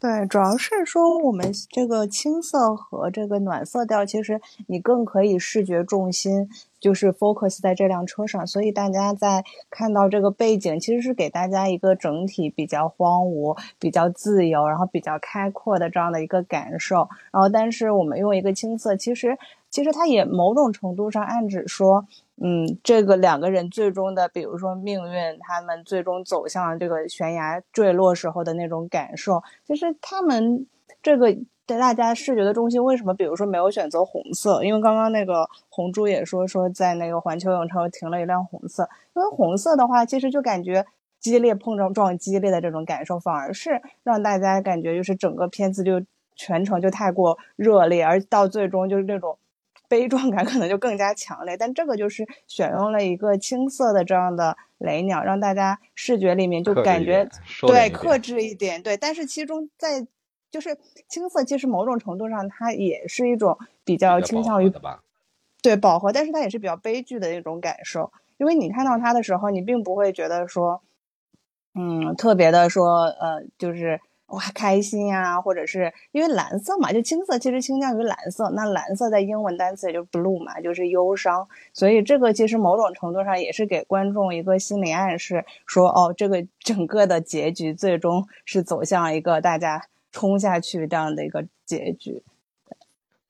[0.00, 17.08] 对，主要是说我们这个青色和这个暖色调，其实你更可以视觉重心就是 focus 在这辆车上，所以大家在看到这个背景，其实是给大家一个整体比较荒芜、比较自由，然后比较开阔的这样的一个感受。
[17.32, 19.36] 然后，但是我们用一个青色，其实
[19.70, 22.06] 其实它也某种程度上暗指说。
[22.40, 30.64] 嗯，这个两个人最终的，比如说命运，他们最终走向这个悬崖坠落时候的那种感受，就是他们
[31.02, 34.62] 这个在大家视觉的中心为什么，比如说没有选择红色？
[34.62, 40.86] 因为刚刚那个红珠也说说在那个环球影城停了一辆红色，因为红色的话，其实就感觉
[41.18, 46.00] 激烈碰撞撞激烈的这种感受，反而是让大家感觉就是整个片子就。
[46.40, 49.36] 全程就太过热烈，而到最终就是这种
[49.88, 51.56] 悲壮感可能就更加强烈。
[51.56, 57.28] 但这个就是选用了一个青色的这样的雷鸟，让大家视觉里面就感觉
[57.62, 58.96] 对克制一点，对。
[58.96, 60.06] 但是其中在
[60.50, 64.72] 就是青色，其实某种程度上它也是一种比较倾向于
[65.62, 70.82] 对饱和，但是它也是比较悲剧的一种感受，因为你看到它的时候，你并不会觉得说。
[71.74, 92.22] 嗯，特别的说，呃，就是哇开心呀，或者是因为蓝色嘛，就青色其实倾向于蓝色，那蓝色在英文单词也就 blue 嘛，就是忧伤，所以这个其实某种程度上也是给观众一个心理暗示，说哦，这个整个的结局最终是走向一个大家冲下去这样的一个结局。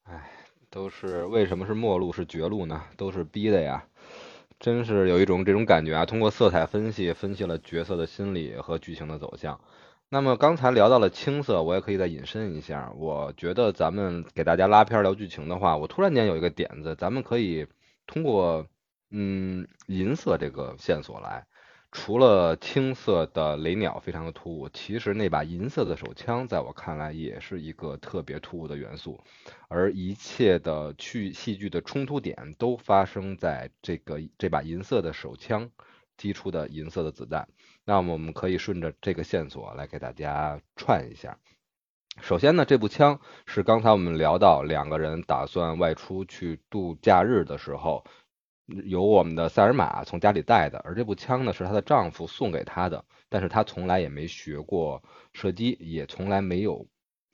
[0.03, 0.31] 哎，
[0.69, 2.83] 都是为什么是末路是绝路呢？
[2.97, 3.85] 都是逼的呀。
[4.59, 6.05] 真是有一种这种感觉啊！
[6.05, 9.61] 通过色彩分析，分析了角色的心理和剧情的走向。
[10.11, 12.91] 那么刚才聊到了青色，我也可以再引申一下。
[12.97, 17.67] 我觉得咱们给大家拉片聊剧情的话，我突然间有一个点子，咱们可以
[18.07, 18.67] 通过
[19.11, 21.47] 嗯银色这个线索来。
[21.93, 29.21] 除了青色的雷鸟非常的突兀，其实那把银色的手枪在我看来也是一个特别突兀的元素，
[29.69, 35.71] 而一切的去戏剧的冲突点都发生在这个这把银色的手枪
[36.17, 37.49] 击出的银色的子弹。
[37.89, 41.39] 那么我们可以顺着这个线索来给大家串一下。
[42.21, 48.05] 首先呢，这部枪是刚才我们聊到两个人打算外出去度假日的时候。
[48.85, 56.87] 由我们的塞尔玛从家里带的，而这部枪呢是她的丈夫送给她的，但是她从来也没学过射击，也从来没有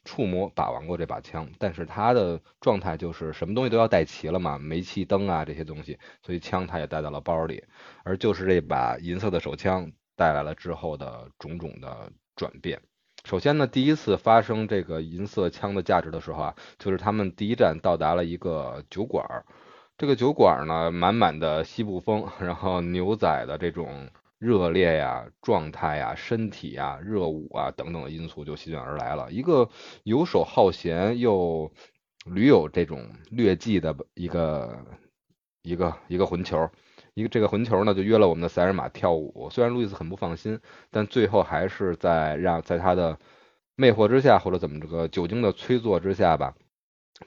[0.05, 1.51] 触摸把玩过这把枪。
[1.59, 7.65] 但是她的状态就是什么东西都要带齐了嘛，煤气灯啊这些东西，所以枪她也带到了包里。
[8.05, 12.81] 而就是这把银色的手枪带来了之后的种种的转变。
[13.25, 19.45] 首先呢，第一次发生这个银色枪的价值的时候啊，就是他们第一站到达了一个酒馆儿。
[19.97, 29.33] 这个酒馆呢，满满的西部风， 然后牛仔的这种热烈呀、状态呀、身体呀、热舞啊等等的因素就席卷而来了。
[29.33, 29.71] 一个
[30.03, 31.73] 游手好闲又
[32.27, 34.85] 屡有这种劣迹的一个
[35.63, 36.69] 一个一个混球，
[37.15, 39.49] 一个这个混球呢就约了我们的塞尔玛跳舞。
[39.51, 43.19] 虽然路易斯很不放心，但最后还是在让在他的
[43.77, 46.55] 魅惑之下，或者怎么这个酒精的催作之下吧。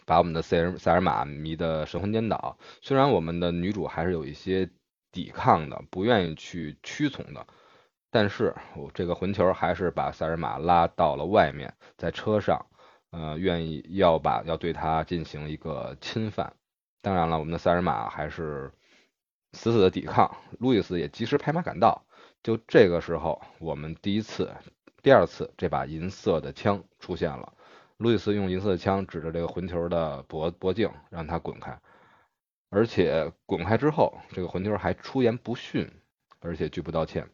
[0.05, 2.57] 把我们的塞尔塞尔玛迷得神魂颠倒。
[2.81, 4.69] 虽然我们的女主还是有一些
[5.13, 7.47] 抵抗的，不愿意去屈从的，
[8.11, 12.65] 但是我这个混球还是把塞尔玛拉到了外面，在车上，
[13.11, 16.51] 呃，愿意要把要对她进行一个侵犯。
[17.01, 18.69] 当然了，我们的塞尔玛还是
[19.53, 22.05] 死死的抵抗，路易斯也及时拍马赶到。
[22.43, 24.53] 就这个时候，我们第一次、
[25.01, 27.53] 第二次这把银色的枪出现了。
[27.97, 31.79] 路易斯用银色的枪指着这个混球的脖脖颈，让他滚开。
[32.69, 35.89] 而且滚开之后，这个混球还出言不逊，
[36.39, 37.27] 而且拒不道歉。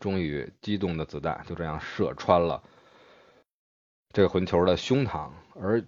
[0.00, 2.62] 终于，激动的子弹就这样射穿了
[4.12, 5.84] 这个混球的胸膛，而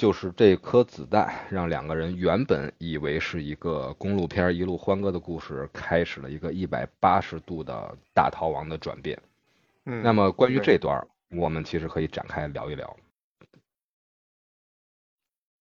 [0.00, 9.20] 就是这颗子弹，让两个人原本以为是一个公路片一路欢歌的故事，开始了一个一百八十度的大逃亡的转变。
[9.84, 11.06] 嗯，那么关于这段。
[11.32, 12.96] 我们其实可以展开聊一聊，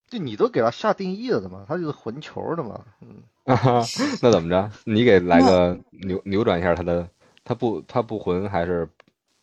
[0.08, 3.21] 就你都给他下定义了的嘛，他就是混球的嘛，嗯，
[4.23, 4.71] 那怎么着？
[4.86, 7.10] 你给来个扭扭转一下他的，
[7.43, 8.88] 他不他不混还是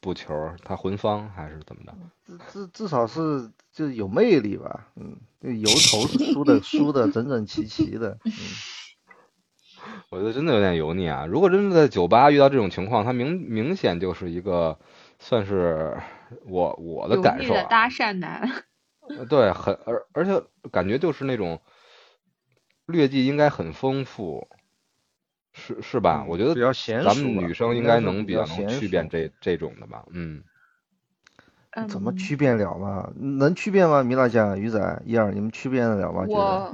[0.06, 0.54] 不球？
[0.64, 1.94] 他混方还是怎么着？
[2.24, 5.18] 至至至少是就是有魅力吧，嗯，
[5.60, 8.32] 油头是 梳的梳的整整齐齐的，嗯，
[10.10, 11.26] 我觉得真的有点油腻啊！
[11.26, 14.78] 如果真的在酒吧遇到这种情况，他明明显就是一个
[15.18, 15.96] 算是。
[16.44, 18.50] 我我的感受啊，搭讪男，
[19.28, 20.42] 对，很而而且
[20.72, 21.60] 感觉就是那种
[22.86, 24.48] 劣迹应该很丰富，
[25.56, 26.24] 是是吧？
[26.28, 30.04] 我觉得比较嫌咱们女生应该能比较能区辨这这种的吧？
[30.12, 30.42] 嗯，
[31.88, 33.10] 怎么区辨了嘛？
[33.16, 34.02] 能区辨吗？
[34.02, 36.26] 米娜酱、鱼仔、一二，你们区辨得了吗？
[36.28, 36.72] 我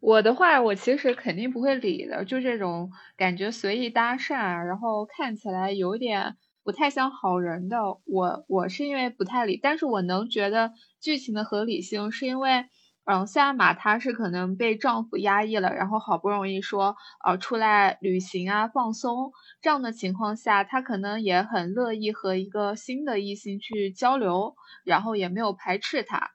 [0.00, 4.34] 我的话，我其实肯定不会理的，就这种感觉随意搭讪，
[4.64, 6.36] 然后看起来有点。
[6.66, 12.64] 不太像好人的我，我是因为不太理，但是我能觉得剧情的合理性，是因为，
[13.06, 19.30] 嗯，塞尔玛她是可能被丈夫压抑了，然后好不容易说，呃，出来旅行啊，放松
[19.62, 26.30] 这样的情况下，她可能也很乐意和一个新的异性去交流，然后也没有排斥他。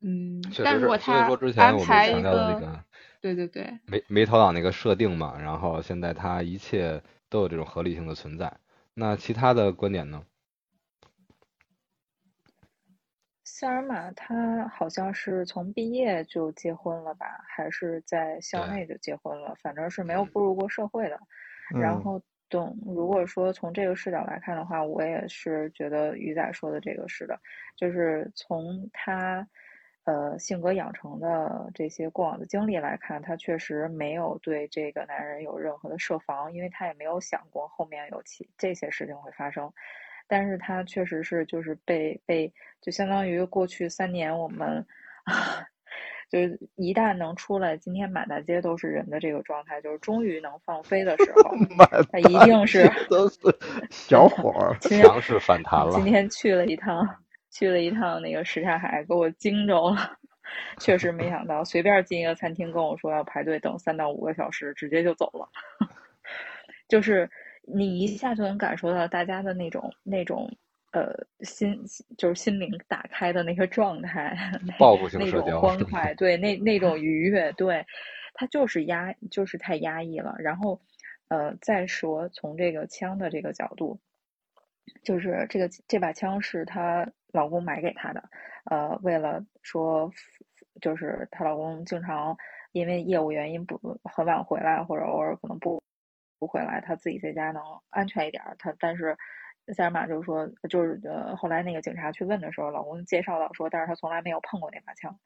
[0.00, 2.68] 嗯，但如果他安排一个，
[3.20, 7.02] 对对对，没没头脑那个设定嘛，然后现在他一切。
[7.30, 8.60] 都有这种合理性的存在。
[8.94, 10.24] 那其他的观点呢？
[13.64, 21.18] 塞尔玛他好像是从毕业就结婚了吧，还是在校内就结婚了，反正是没有步入过社会的。
[21.80, 27.40] 然嗯后懂，如果说从这个视角来看的话，我也是觉得鱼仔说的这个是的，
[27.74, 29.48] 就是从他
[30.04, 39.72] 呃性格养成的这些过往的经历来看，他确实没有对这个男人有任何的设防，因为他也没有想过后面有其这些事情会发生。
[40.26, 44.84] 但是它确实是就是被被就相当于过去三年我们
[45.24, 45.64] 啊，
[46.30, 53.38] 就是一旦能出来，今天满大街都是人的这个状态，就是终于能放飞的时候， 满他一定是都是
[53.90, 56.04] 小伙儿， 今天强势反弹了今。
[56.04, 57.06] 天去了一趟，
[57.50, 60.18] 去了一趟那个什刹海，给我惊着了。
[60.78, 65.48] 确实没想到，随便进一个餐厅跟我说要排队等三到五个小时，直接就走了。
[66.86, 67.28] 就是
[67.66, 70.50] 你一下就能感受到大家的那种那种
[70.92, 71.82] 呃心，
[72.16, 77.84] 就是心灵打开的那个状态，那报复性那种社交欢快，对，那那种愉悦，对，
[78.34, 80.34] 他就是压，就是太压抑了。
[80.38, 80.80] 然后，
[81.28, 83.98] 呃，再说从这个枪的这个角度，
[85.02, 88.22] 就是这个这把枪是她老公买给她的，
[88.70, 90.10] 呃，为了说，
[90.80, 92.36] 就是她老公经常
[92.72, 95.82] 因为业务原因不很晚回来，或者偶尔可能不
[96.44, 98.54] 不回来，她自己在家能安全一点儿。
[98.58, 99.16] 她但是
[99.74, 105.18] 塞尔玛就说，就是呃，后来那个警察去问的时候，老公介绍到说，但是他从来没有碰过那把枪。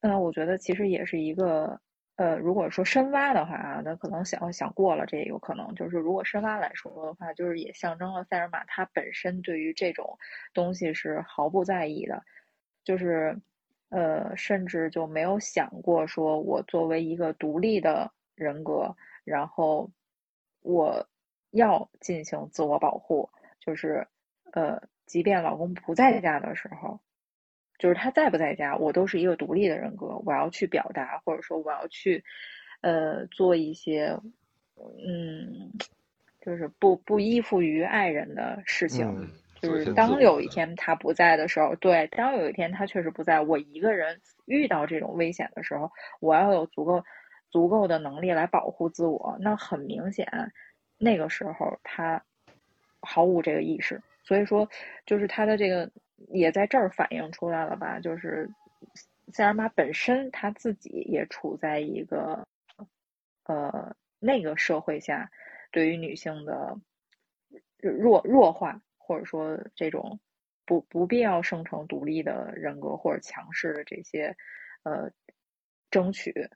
[0.00, 1.80] 嗯，我觉得其实也是一个。
[2.16, 5.74] 呃，如果说深挖的话啊，那可能想想过了，这也有可能。
[5.74, 10.16] 就是如果深挖来说的话，就是也象征了塞尔玛她本身对于这种
[10.52, 12.22] 东西是毫不在意的，
[12.84, 13.36] 就是
[13.88, 19.90] 呃，甚至就没有想过说我作为一个独立的人格，然后
[20.64, 21.06] 我
[21.52, 24.08] 要进行自我保护，就是
[24.52, 26.98] 呃，即便老公不在家的时候。
[27.76, 32.24] 就是他在不在家，我都是一个独立的人格，我要去表达，或者说我要去，
[32.82, 34.16] 呃，做一些，
[34.76, 35.72] 嗯，
[36.40, 39.06] 就是不不依附于爱人的事情。
[39.06, 39.28] 嗯
[39.60, 47.02] 就是当有一天他不在的时候，对，当有一天他确实不在，我一个人遇到这种危险的时候，我要有足够
[47.54, 49.38] 足够的能力来保护自我。
[49.38, 50.26] 那很明显，
[50.98, 52.20] 那个时候他
[53.00, 54.68] 毫无这个意识，所以说，
[55.06, 55.88] 就是他的这个
[56.30, 58.00] 也在这儿反映出来了吧？
[58.00, 58.50] 就是
[59.32, 62.44] 塞尔玛本身他自己也处在一个
[63.44, 65.30] 呃那个社会下，
[65.70, 66.76] 对于女性的
[67.78, 70.18] 弱弱化，或者说这种
[70.66, 74.36] 不不必要生成独立的人格或者强势的这些
[74.82, 75.12] 呃
[75.88, 76.50] 争取，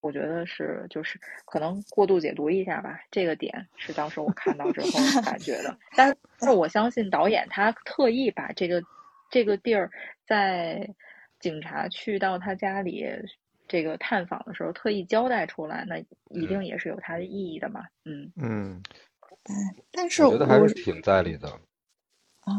[0.00, 4.90] 我我觉得是就是可能过度解读一下吧，这个点是当时我看到之后
[5.22, 6.08] 感觉的， 但
[6.40, 8.82] 是我相信导演他特意把这个
[9.30, 9.90] 这个地儿
[10.26, 10.88] 在
[11.40, 13.04] 警察去到他家里
[13.66, 15.98] 这个探访的时候特意交代出来，那
[16.30, 18.32] 一定也是有它的意义的嘛，嗯。
[18.36, 18.82] 嗯
[19.92, 21.48] 但是我觉得还是挺在理的。
[22.40, 22.52] 啊，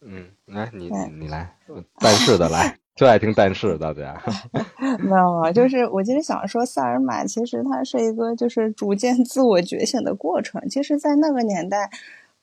[0.00, 0.88] 嗯，来你
[1.18, 1.54] 你来，
[1.98, 4.20] 但是的来，就爱听但是大家。
[4.98, 10.60] 没有没有，就是我今天想说，萨尔玛其实它是一个就是逐渐自我觉醒的过程。
[10.68, 11.90] 其实，在那个年代，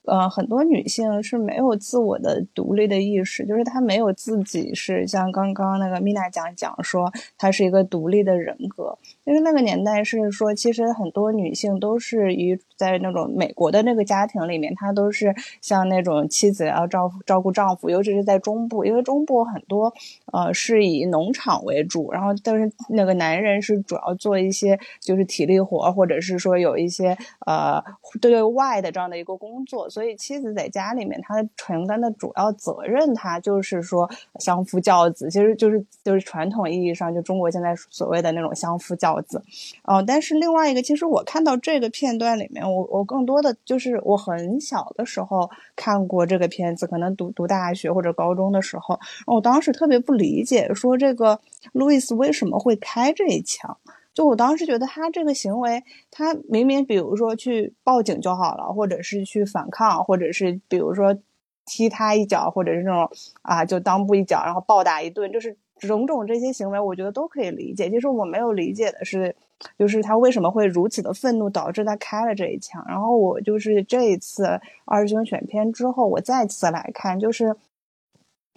[0.04, 8.98] 呃，很多女性是没有自我的独立的意识，就是她没有自己是像刚刚那个米娜讲讲说，她是一个独立的人格。
[9.24, 19.92] 因为那个年代是说，其实很多女性都是于在那种美国的那个家庭里面，她都是像那种妻子要照照顾丈夫，尤其是在中部，因为中部很多
[20.32, 27.80] 呃是以农场为主，然后但是那个男人是主要做一些就是体力活，或者是说有一些呃
[28.20, 39.42] 对外的这样的一个工作，所以妻子在家里面她承担的主要责任，她就是说相夫教子，其实就是就是传统意义上就中国现在所谓的那种相夫教子，
[39.84, 51.40] 哦、但是另外一个，其实我看到这个片段里面，我我更多的就是我很小的时候看过这个片子，可能读读大学或者高中的时候，我当时特别不理解，说这个
[51.72, 53.76] 路易斯为什么会开这一枪。
[54.14, 61.16] 就我当时觉得他这个行为，他明明比如说去报警就好了，或者是去反抗，或者是比如说
[61.64, 63.10] 踢他一脚，或者是那种
[63.40, 65.56] 啊就裆部一脚，然后暴打一顿，就是
[65.86, 67.90] 种种这些行为，我觉得都可以理解。
[67.90, 69.34] 就是我没有理解的是，
[69.78, 72.84] 就是他为什么会如此的愤怒，导致他开了这一枪。
[72.88, 77.56] 然后我就是这一次二师兄选片之后，我再次来看，就是。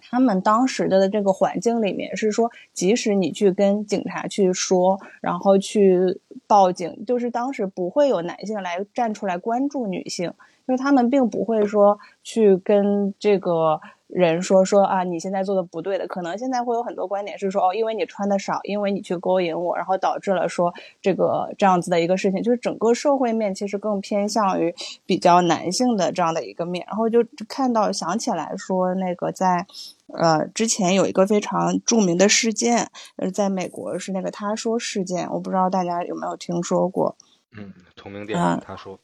[0.08, 10.32] 他们当时的这个环境里面是说，即使你去跟警察去说，然后去报警，就是当时不会有男性来站出来关注女性，
[10.68, 24.72] 就是他们并不会说去跟这个人说说啊，你现在做的不对的，可能现在会有很多观点是说哦，因为你穿的少，因为你去勾引我，然后导致了说这个这样子的一个事情，就是整个社会面其实更偏向于
[25.04, 29.66] 比较男性的这样的一个面，然后就看到想起来说那个在
[30.14, 37.16] 呃之前有一个非常著名的事件，呃，在美国是那个他说事件，我不知道大家有没有听说过，
[37.58, 38.98] 嗯，同名电影他说。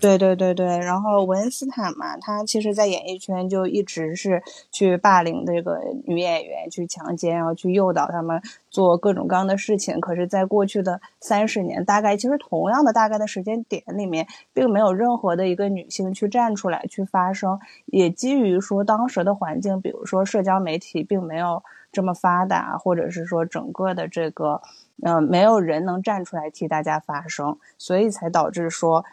[0.00, 10.00] 对对对对，然后文恩斯坦嘛，他其实，在演艺圈就一直是去霸凌这个女演员，去强奸，然后去诱导他们做各种各样的事情。
[10.00, 17.60] 可是，在过去的三十年，大概其实同样的大概的时间点里面，并没有任何的一个女性去站出来去发声。
[17.86, 21.62] 也基于说当时的环境，比如说社交媒体并没有
[21.92, 24.60] 这么发达，或者是说整个的这个，
[25.02, 29.04] 嗯，没有人能站出来替大家发声，所以才导致说。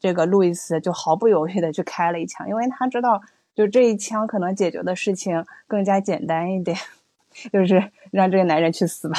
[0.00, 3.20] 这个路易斯就毫不犹豫的去开了一枪，因为他知道，
[3.54, 6.76] 就这一枪可能解决的事情更加简单一点，
[7.52, 9.18] 就是让这个男人去死吧。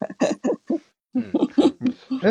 [1.12, 1.30] 嗯，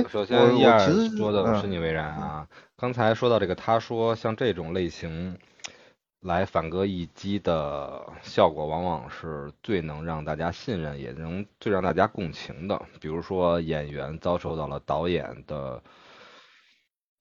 [0.09, 0.79] 首先一二
[1.15, 2.47] 说的是你为然啊。
[2.75, 5.37] 刚才说到这个，他说像这种类型
[6.21, 12.81] 来反戈一击的效果，往往是最能让大家信任，也能最让大家共情的。
[12.99, 15.79] 比如说演员遭受到了导演的。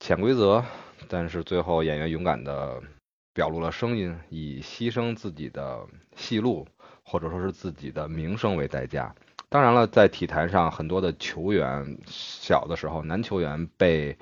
[0.03, 0.65] 潜规则，
[1.07, 2.83] 但是最后演员勇敢的
[3.33, 5.87] 表露了声音，以牺牲自己的
[6.17, 6.67] 戏路
[7.05, 9.15] 或者说是自己的名声为代价。
[9.49, 14.19] 当然了，在体坛上，很多的球员小的时候，男球员被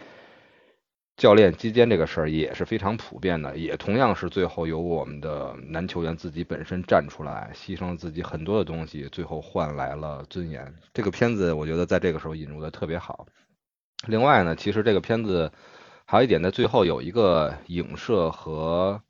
[1.16, 10.74] 教练击奸这个事儿也是非常普遍的，也同样是最后由我们的男球员自己本身站出来，牺牲了自己很多的东西，最后换来了尊严。
[10.92, 13.26] 这个片子我觉得在这个时候引入的特别好。
[14.06, 15.52] 另外呢，其实这个片子
[16.06, 19.02] 还有一点，在最后有一个影射和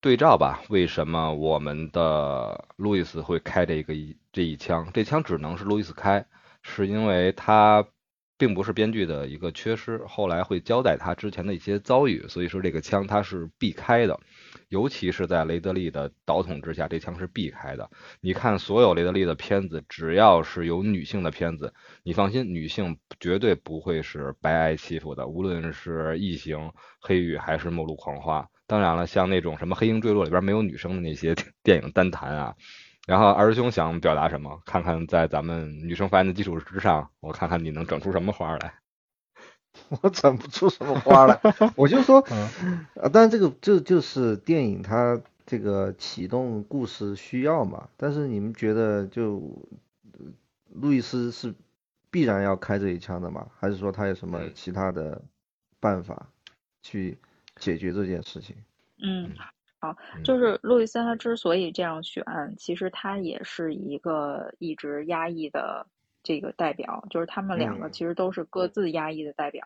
[0.00, 0.62] 对照吧。
[0.68, 4.90] 为什么我们的路易斯会开这个一这一枪？
[4.92, 6.26] 这枪只能是路易斯开，
[6.62, 7.86] 是因为他
[8.36, 9.98] 并不是编剧的一个缺失。
[10.06, 14.20] 后来会交代他之前的一些遭遇，所以说这个枪他是必开的。
[14.72, 17.90] 尤其是在雷德利的导统之下，这枪是避开的。
[18.22, 25.28] 你看，所有雷德利的片子，只要是有女性的片子，你放心，女性绝对不会是白挨欺负的。
[25.28, 32.54] 无论是异形、黑羽还是末路狂花，当然了，像那种什么黑鹰坠落里边没有女生的那些 电影单弹啊。
[33.06, 34.62] 然后二师兄想表达什么？
[34.64, 38.81] 看看在咱们女生发言的基础之上，我看看你能整出什么花来。
[40.02, 41.40] 我整不出什么花来，
[41.76, 47.88] 我就说，啊，当然这个这就是电影它这个启动故事需要嘛。
[47.96, 49.42] 但是你们觉得就
[50.72, 51.54] 路易斯是
[52.10, 53.46] 必然要开这一枪的吗？
[53.58, 55.22] 还是说他有什么其他的
[55.80, 56.28] 办法
[56.82, 57.18] 去
[57.56, 58.56] 解决这件事情？
[59.02, 59.30] 嗯，
[59.78, 62.24] 好，就是路易斯他之所以这样选，
[62.58, 65.86] 其实他也是一个一直压抑的。
[66.22, 69.64] 这个代表就是他们两个，其实都是各自压抑的代表，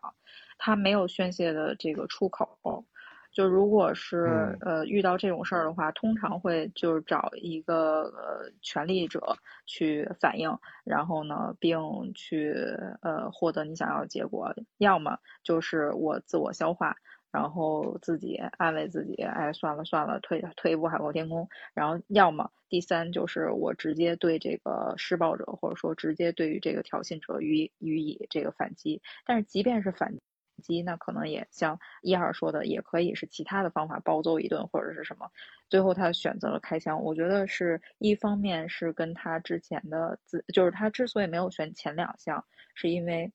[0.59, 2.84] 他没有宣泄的这个出口。
[3.32, 9.36] 就如果是呃遇到这种事儿的话，通常会就是找一个呃权力者
[9.66, 11.78] 去反映，然后呢，并
[12.14, 12.54] 去
[13.02, 14.54] 呃获得你想要的结果。
[14.78, 16.96] 要么就是我自我消化。
[17.37, 21.47] 然后自己安慰自己，哎，算了算了，退退一步海阔天空。
[21.74, 29.03] 然后要么第三就是我直接对这个施暴者，或者说直接对于这个挑衅者予予以这个反击。
[29.26, 30.14] 但是即便是反
[30.62, 35.30] 击，那可能也像一二说的，也可以是其他的方法暴揍一顿或者是什么。
[35.68, 42.43] 最后他选择了开枪，我觉得是一方面是跟他之前的自，就是他之所以没有选前两项，
[42.74, 43.30] 是因为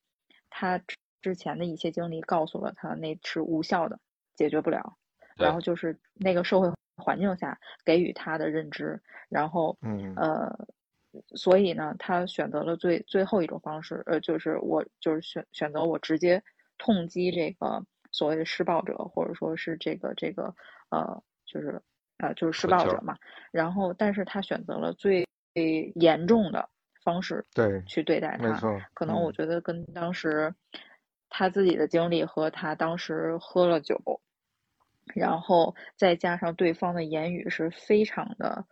[0.49, 0.81] 他。
[1.21, 3.99] 之前的一些经历告诉了他那是无效的，
[4.35, 4.97] 解决不了。
[5.37, 10.67] 然后就是那个社会环境下给予他的认知，然后嗯呃，
[11.35, 16.43] 所以呢，他选择了最最后一种方式，呃，就是我就是选选择我直接
[16.77, 20.53] 痛击这个所谓的施暴者，或者说是这个这个
[20.89, 21.81] 呃，就是
[22.17, 23.17] 呃就是施暴者嘛。
[23.51, 25.25] 然后，但是他选择了最
[25.95, 26.69] 严重的
[27.03, 28.59] 方式对去对待他，
[28.93, 30.53] 可能我觉得跟当时。
[31.33, 34.19] 他自己的经历和他当时喝了酒，
[35.15, 38.65] 然后再加上对方的言语是非常的，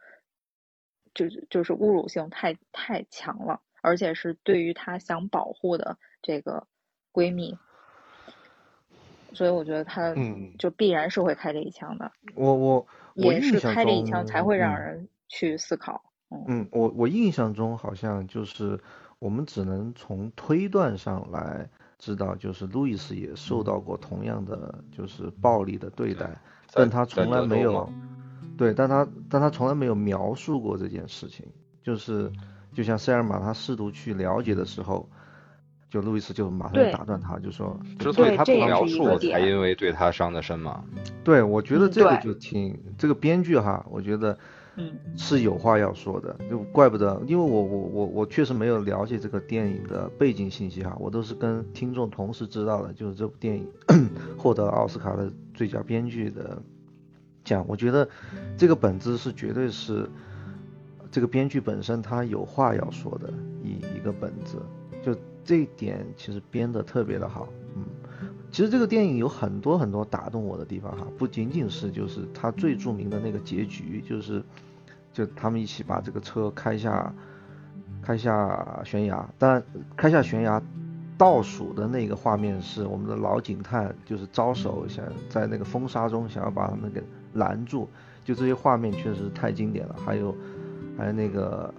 [1.14, 6.68] 就是就是侮辱性太太强了，而且是对于他想保护的这个
[7.14, 7.58] 闺蜜，
[9.34, 10.14] 所以我觉得他
[10.58, 12.12] 就必然是会开这一枪的。
[12.36, 12.86] 我我
[13.16, 16.04] 也是开这一枪才会让人去思考。
[16.48, 18.78] 嗯，我我印象中好像就是
[19.18, 21.70] 我们只能从推断上来。
[22.00, 26.30] 知道，就是路易斯也受到过同样的就是暴力的对待，
[26.74, 27.88] 但他从来没有，
[28.58, 31.46] 对，但他但他从来没有描述过这件事情，
[31.84, 32.32] 就是
[32.74, 35.10] 就像塞尔玛他试图去了解的时候，
[35.90, 36.92] 就路易斯就马上对。
[36.92, 40.84] 打断他，就说，之所以他不描述，才因为对他伤的深嘛。
[41.24, 44.38] 对我觉得嗯这个就挺这个编剧哈，我觉得
[45.16, 53.68] 是有话要说的，就怪不得，因为我我我我确实没有了解这个电影的背景信息哈，我都是跟听众同时知道的，就是这部电影
[54.38, 56.62] 获得奥斯卡的最佳编剧的
[57.44, 58.08] 奖，我觉得
[58.58, 60.10] 这个本子是绝对是
[61.12, 64.58] 这个编剧本身他有话要说的一一个本子，
[65.04, 67.84] 就这一点其实编得特别的好，嗯。
[68.52, 74.42] 其实这个电影有很多很多打动我的地方哈，不仅仅是就是它最著名的那个结局，就是
[75.20, 77.14] 就他们一起把这个车开下
[78.02, 79.62] 开下悬崖，但
[79.98, 80.62] 开下悬崖
[81.18, 87.04] 倒数的那个画面是我们的老警探就是招手想在那个风沙中想要把他们给
[87.34, 87.90] 拦住，
[88.24, 90.34] 就这些画面确实太经典了，还有
[90.98, 91.74] 还有那个。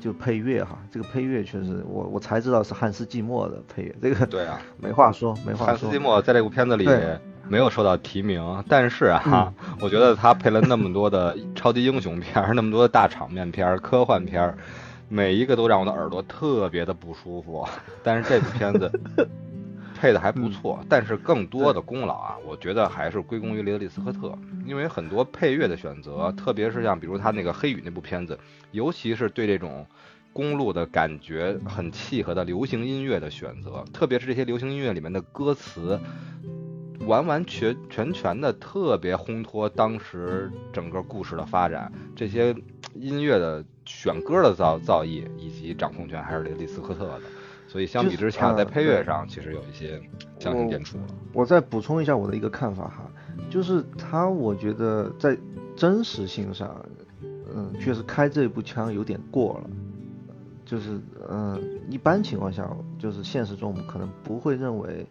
[0.00, 5.66] 就配乐哈，这个配乐确实，我我才知道是汉斯季默的配乐，这个对啊，没话说，没话说。
[5.66, 14.56] 汉斯季默在这部片子里对没有受到提名，但是啊，我觉得他配了那么多的超级英雄片儿， 那么多的大场面片儿、科幻片儿，
[15.08, 17.66] 每一个都让我的耳朵特别的不舒服。
[18.02, 18.90] 但是这部片子
[20.00, 24.36] 配的还不错，但是更多的功劳啊，我觉得还是归功于雷德利·斯科特，
[24.66, 28.38] 因为很多配乐的选择，特别是像比如他那个《黑羽》那部片子，
[28.70, 29.86] 尤其是对这种。
[30.34, 36.00] 公路的感觉很契合的流行音乐的选择，特别是这些流行音乐里面的歌词，
[37.06, 41.92] 完完全全全的特别烘托当时整个故事的发展。
[42.14, 42.54] 这些
[42.94, 47.22] 音乐的选歌的造造诣以及掌控权还是雷利斯科特的，
[47.68, 50.00] 所以相比之下，在配乐上其实有一些
[50.38, 51.06] 相形见绌了。
[51.32, 53.10] 我再补充一下我的一个看法哈，
[53.50, 55.36] 就是他我觉得在
[55.74, 56.84] 真实性上，
[57.22, 59.70] 嗯，确实开这部枪有点过了。
[60.64, 60.98] 就是
[61.28, 62.66] 嗯，一般情况下，
[62.98, 65.04] 就是现实中我们可能不会认为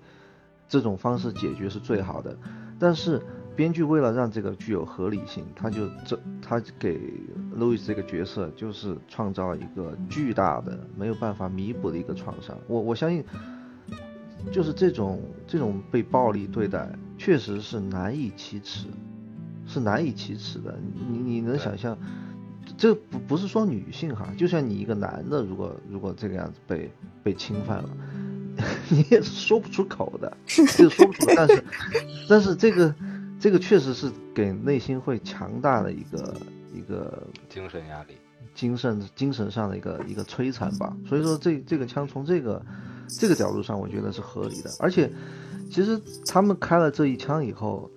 [0.72, 2.34] 这种方式解决是最好的，
[2.80, 3.22] 但是
[3.58, 6.98] 编剧为了让这个具有合理性，他就这他给
[7.54, 12.58] 路易斯这个角色就是创造一个巨大的没有办法弥补的一个创伤。
[12.68, 13.22] 我我相信，
[14.50, 18.88] 就是这种这种被暴力对待，确实是难以启齿，
[19.68, 20.80] 是难以启齿的。
[21.10, 21.98] 你你能想象？
[22.78, 26.90] 这不不是说女性哈，就像你一个男的，如果如果这个样子被
[27.22, 27.90] 被侵犯了，
[28.89, 30.38] 你也是说不出口的，
[30.78, 31.34] 就说不出口。
[31.36, 31.64] 但是
[32.30, 32.93] 但是这个
[33.39, 36.36] 这个确实是给内心会强大的一个
[36.74, 38.16] 一个精神压力，
[38.53, 40.95] 精神精神上的一个一个摧残吧。
[41.07, 42.64] 所以说这这个枪从这个
[43.07, 44.70] 这个角度上，我觉得是合理的。
[44.80, 45.12] 而且
[45.70, 47.89] 其实他们开了这一枪以后，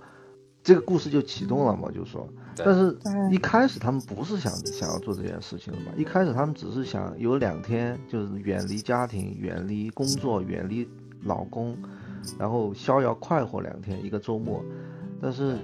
[0.62, 2.28] 这个故事就启动了嘛，就是说。
[2.56, 2.96] 但是，
[3.30, 5.86] 一开始他们不是想想要做这件事情的嘛？
[5.96, 10.88] 一开始他们只是想有两天，就是远离家庭、远离工作、远离
[11.22, 11.76] 老公，
[12.38, 14.64] 然后逍遥快活两天，一个周末。
[15.20, 15.56] 但是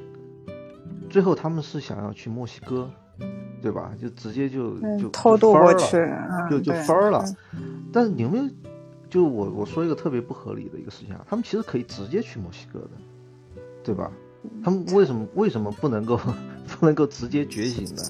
[1.09, 2.91] 最后他们是想要去墨西哥，
[3.61, 3.93] 对吧？
[4.01, 5.97] 就直接就就偷渡过去，
[6.51, 7.25] 就就分了。
[7.93, 8.45] 但是你有没有？
[9.09, 12.91] 就我我说一个特别不合理的一个事情啊，他们其实可以直接去墨西哥的，
[13.83, 14.11] 对吧？
[14.65, 16.19] 他们为什么为什么不能够
[16.71, 18.03] 不能够直接觉醒的？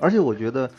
[0.00, 0.70] 而且我觉得，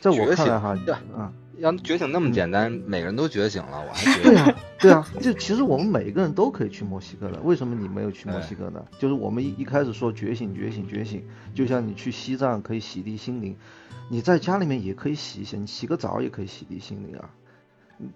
[0.00, 8.84] 在我看来哈，对啊，要觉醒那么简单，每个人都觉醒了，我还觉得对啊，对啊，就其实我们每个人都可以去墨西哥的，为什么你没有去墨西哥呢？
[8.98, 11.24] 就是我们一一开始说觉醒觉醒觉醒，
[11.54, 13.56] 就像你去西藏可以洗涤心灵，
[14.10, 17.30] 你在家里面也可以洗一洗，你洗个澡也可以洗涤心灵啊。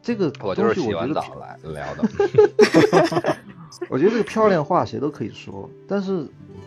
[0.03, 3.37] 这个我就是洗完澡来 聊的。
[3.91, 6.27] 我觉得这个漂亮话谁都可以说，但是，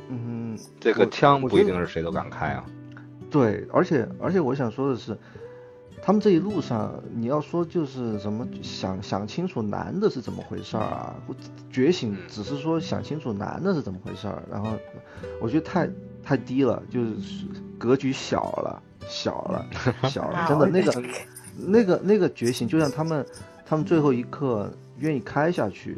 [0.10, 2.64] 嗯，这个枪不一定是谁都敢开啊。
[3.32, 5.18] 对，而且而且我想说的是，
[6.02, 11.16] 他们这一路上，你要说就是什么想想清楚男的是怎么回事儿啊，
[11.72, 14.70] 觉醒只是说想清楚男的是怎么回事儿，然后
[15.42, 15.90] 我觉得太
[16.24, 17.46] 太低了，就是
[17.78, 19.66] 格局小了，小了，
[20.10, 20.92] 小了， 真的那个
[21.68, 23.26] 那个那个觉醒，就像他们
[23.66, 25.98] 他们最后一刻愿意开下去。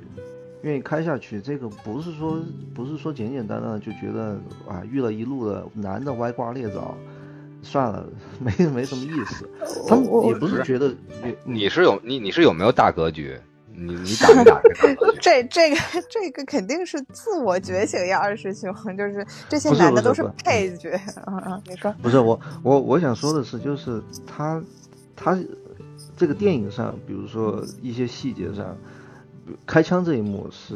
[0.64, 2.40] 愿意开下去，这个不是说
[2.76, 4.38] 不是说简简单单的就觉得
[4.70, 6.96] 啊遇了一路的男的歪瓜裂枣，
[7.64, 8.06] 算了，
[8.38, 9.50] 没没什么意思。
[9.88, 10.94] 他们也不是觉得
[11.44, 13.36] 你是有你你是有没有大格局？
[13.74, 15.18] 你你打没打 这个？
[15.20, 20.92] 这这个这个肯定是自我觉醒呀，二师兄，就是这些男的都是配角。
[21.26, 24.62] 嗯 嗯，你说不是我我我想说的是，就是他
[25.24, 25.38] 他
[26.18, 28.76] 这个电影上，比如说一些细节上。
[29.66, 30.76] 开枪这一幕是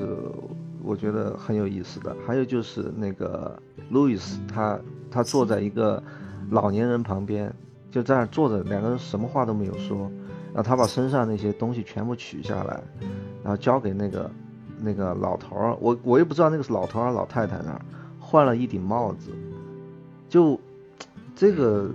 [0.84, 2.16] 我觉得很有意思的。
[2.26, 3.58] 还有就是那个
[3.90, 4.78] 路易斯，他
[5.10, 6.02] 他坐在一个
[6.50, 7.54] 老年人旁边，
[7.90, 10.12] 就在那坐着，两个人什么话都没有说。
[10.54, 12.84] 然后他把身上那些东西全部取下来，
[13.44, 14.30] 然后交给那个
[14.82, 15.78] 那个老头儿。
[15.80, 17.82] 我我也不知道那个是老头儿老太太那儿
[18.20, 19.32] 换了一顶帽子，
[20.28, 20.60] 就
[21.34, 21.90] 这个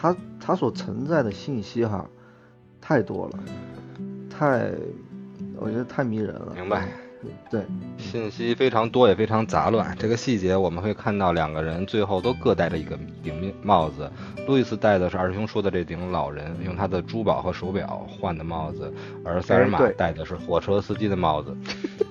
[0.00, 2.08] 它它所承载的信息哈
[2.80, 3.38] 太多了，
[4.30, 4.72] 太
[5.58, 6.54] 我觉得太迷人了。
[6.54, 6.88] 明白。
[7.50, 7.60] 对，
[7.98, 9.94] 信息非常多，也非常杂乱。
[9.98, 14.10] 这个细节我们会看到，两个人最后都各戴着一个顶帽子。
[14.46, 18.90] 路易斯戴的是二师兄说的这顶老人用他的珠宝和手表换的帽子，
[19.22, 21.54] 而塞尔玛戴的是火车司机的帽子。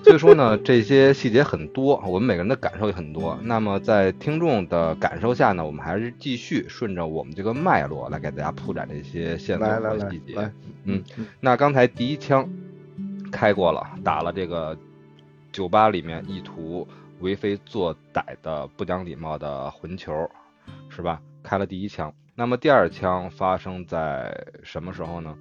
[0.04, 3.36] 所以说呢，这些细节很多，我们每个人的感受也很多。
[3.42, 10.52] 那么在听众的感受下呢，我们还是继续顺着我们这个脉络来给大家铺展这些线索和细节。
[10.84, 11.02] 嗯，
[11.40, 12.48] 那刚才第一枪
[13.32, 14.78] 开过了，打了这个。
[15.52, 16.86] 酒吧里面意图
[17.20, 20.12] 为非作歹的不讲礼貌的混球，
[20.88, 21.20] 是吧？
[21.42, 22.12] 开了第一枪。
[22.34, 25.36] 那么第二枪发生在什么时候呢？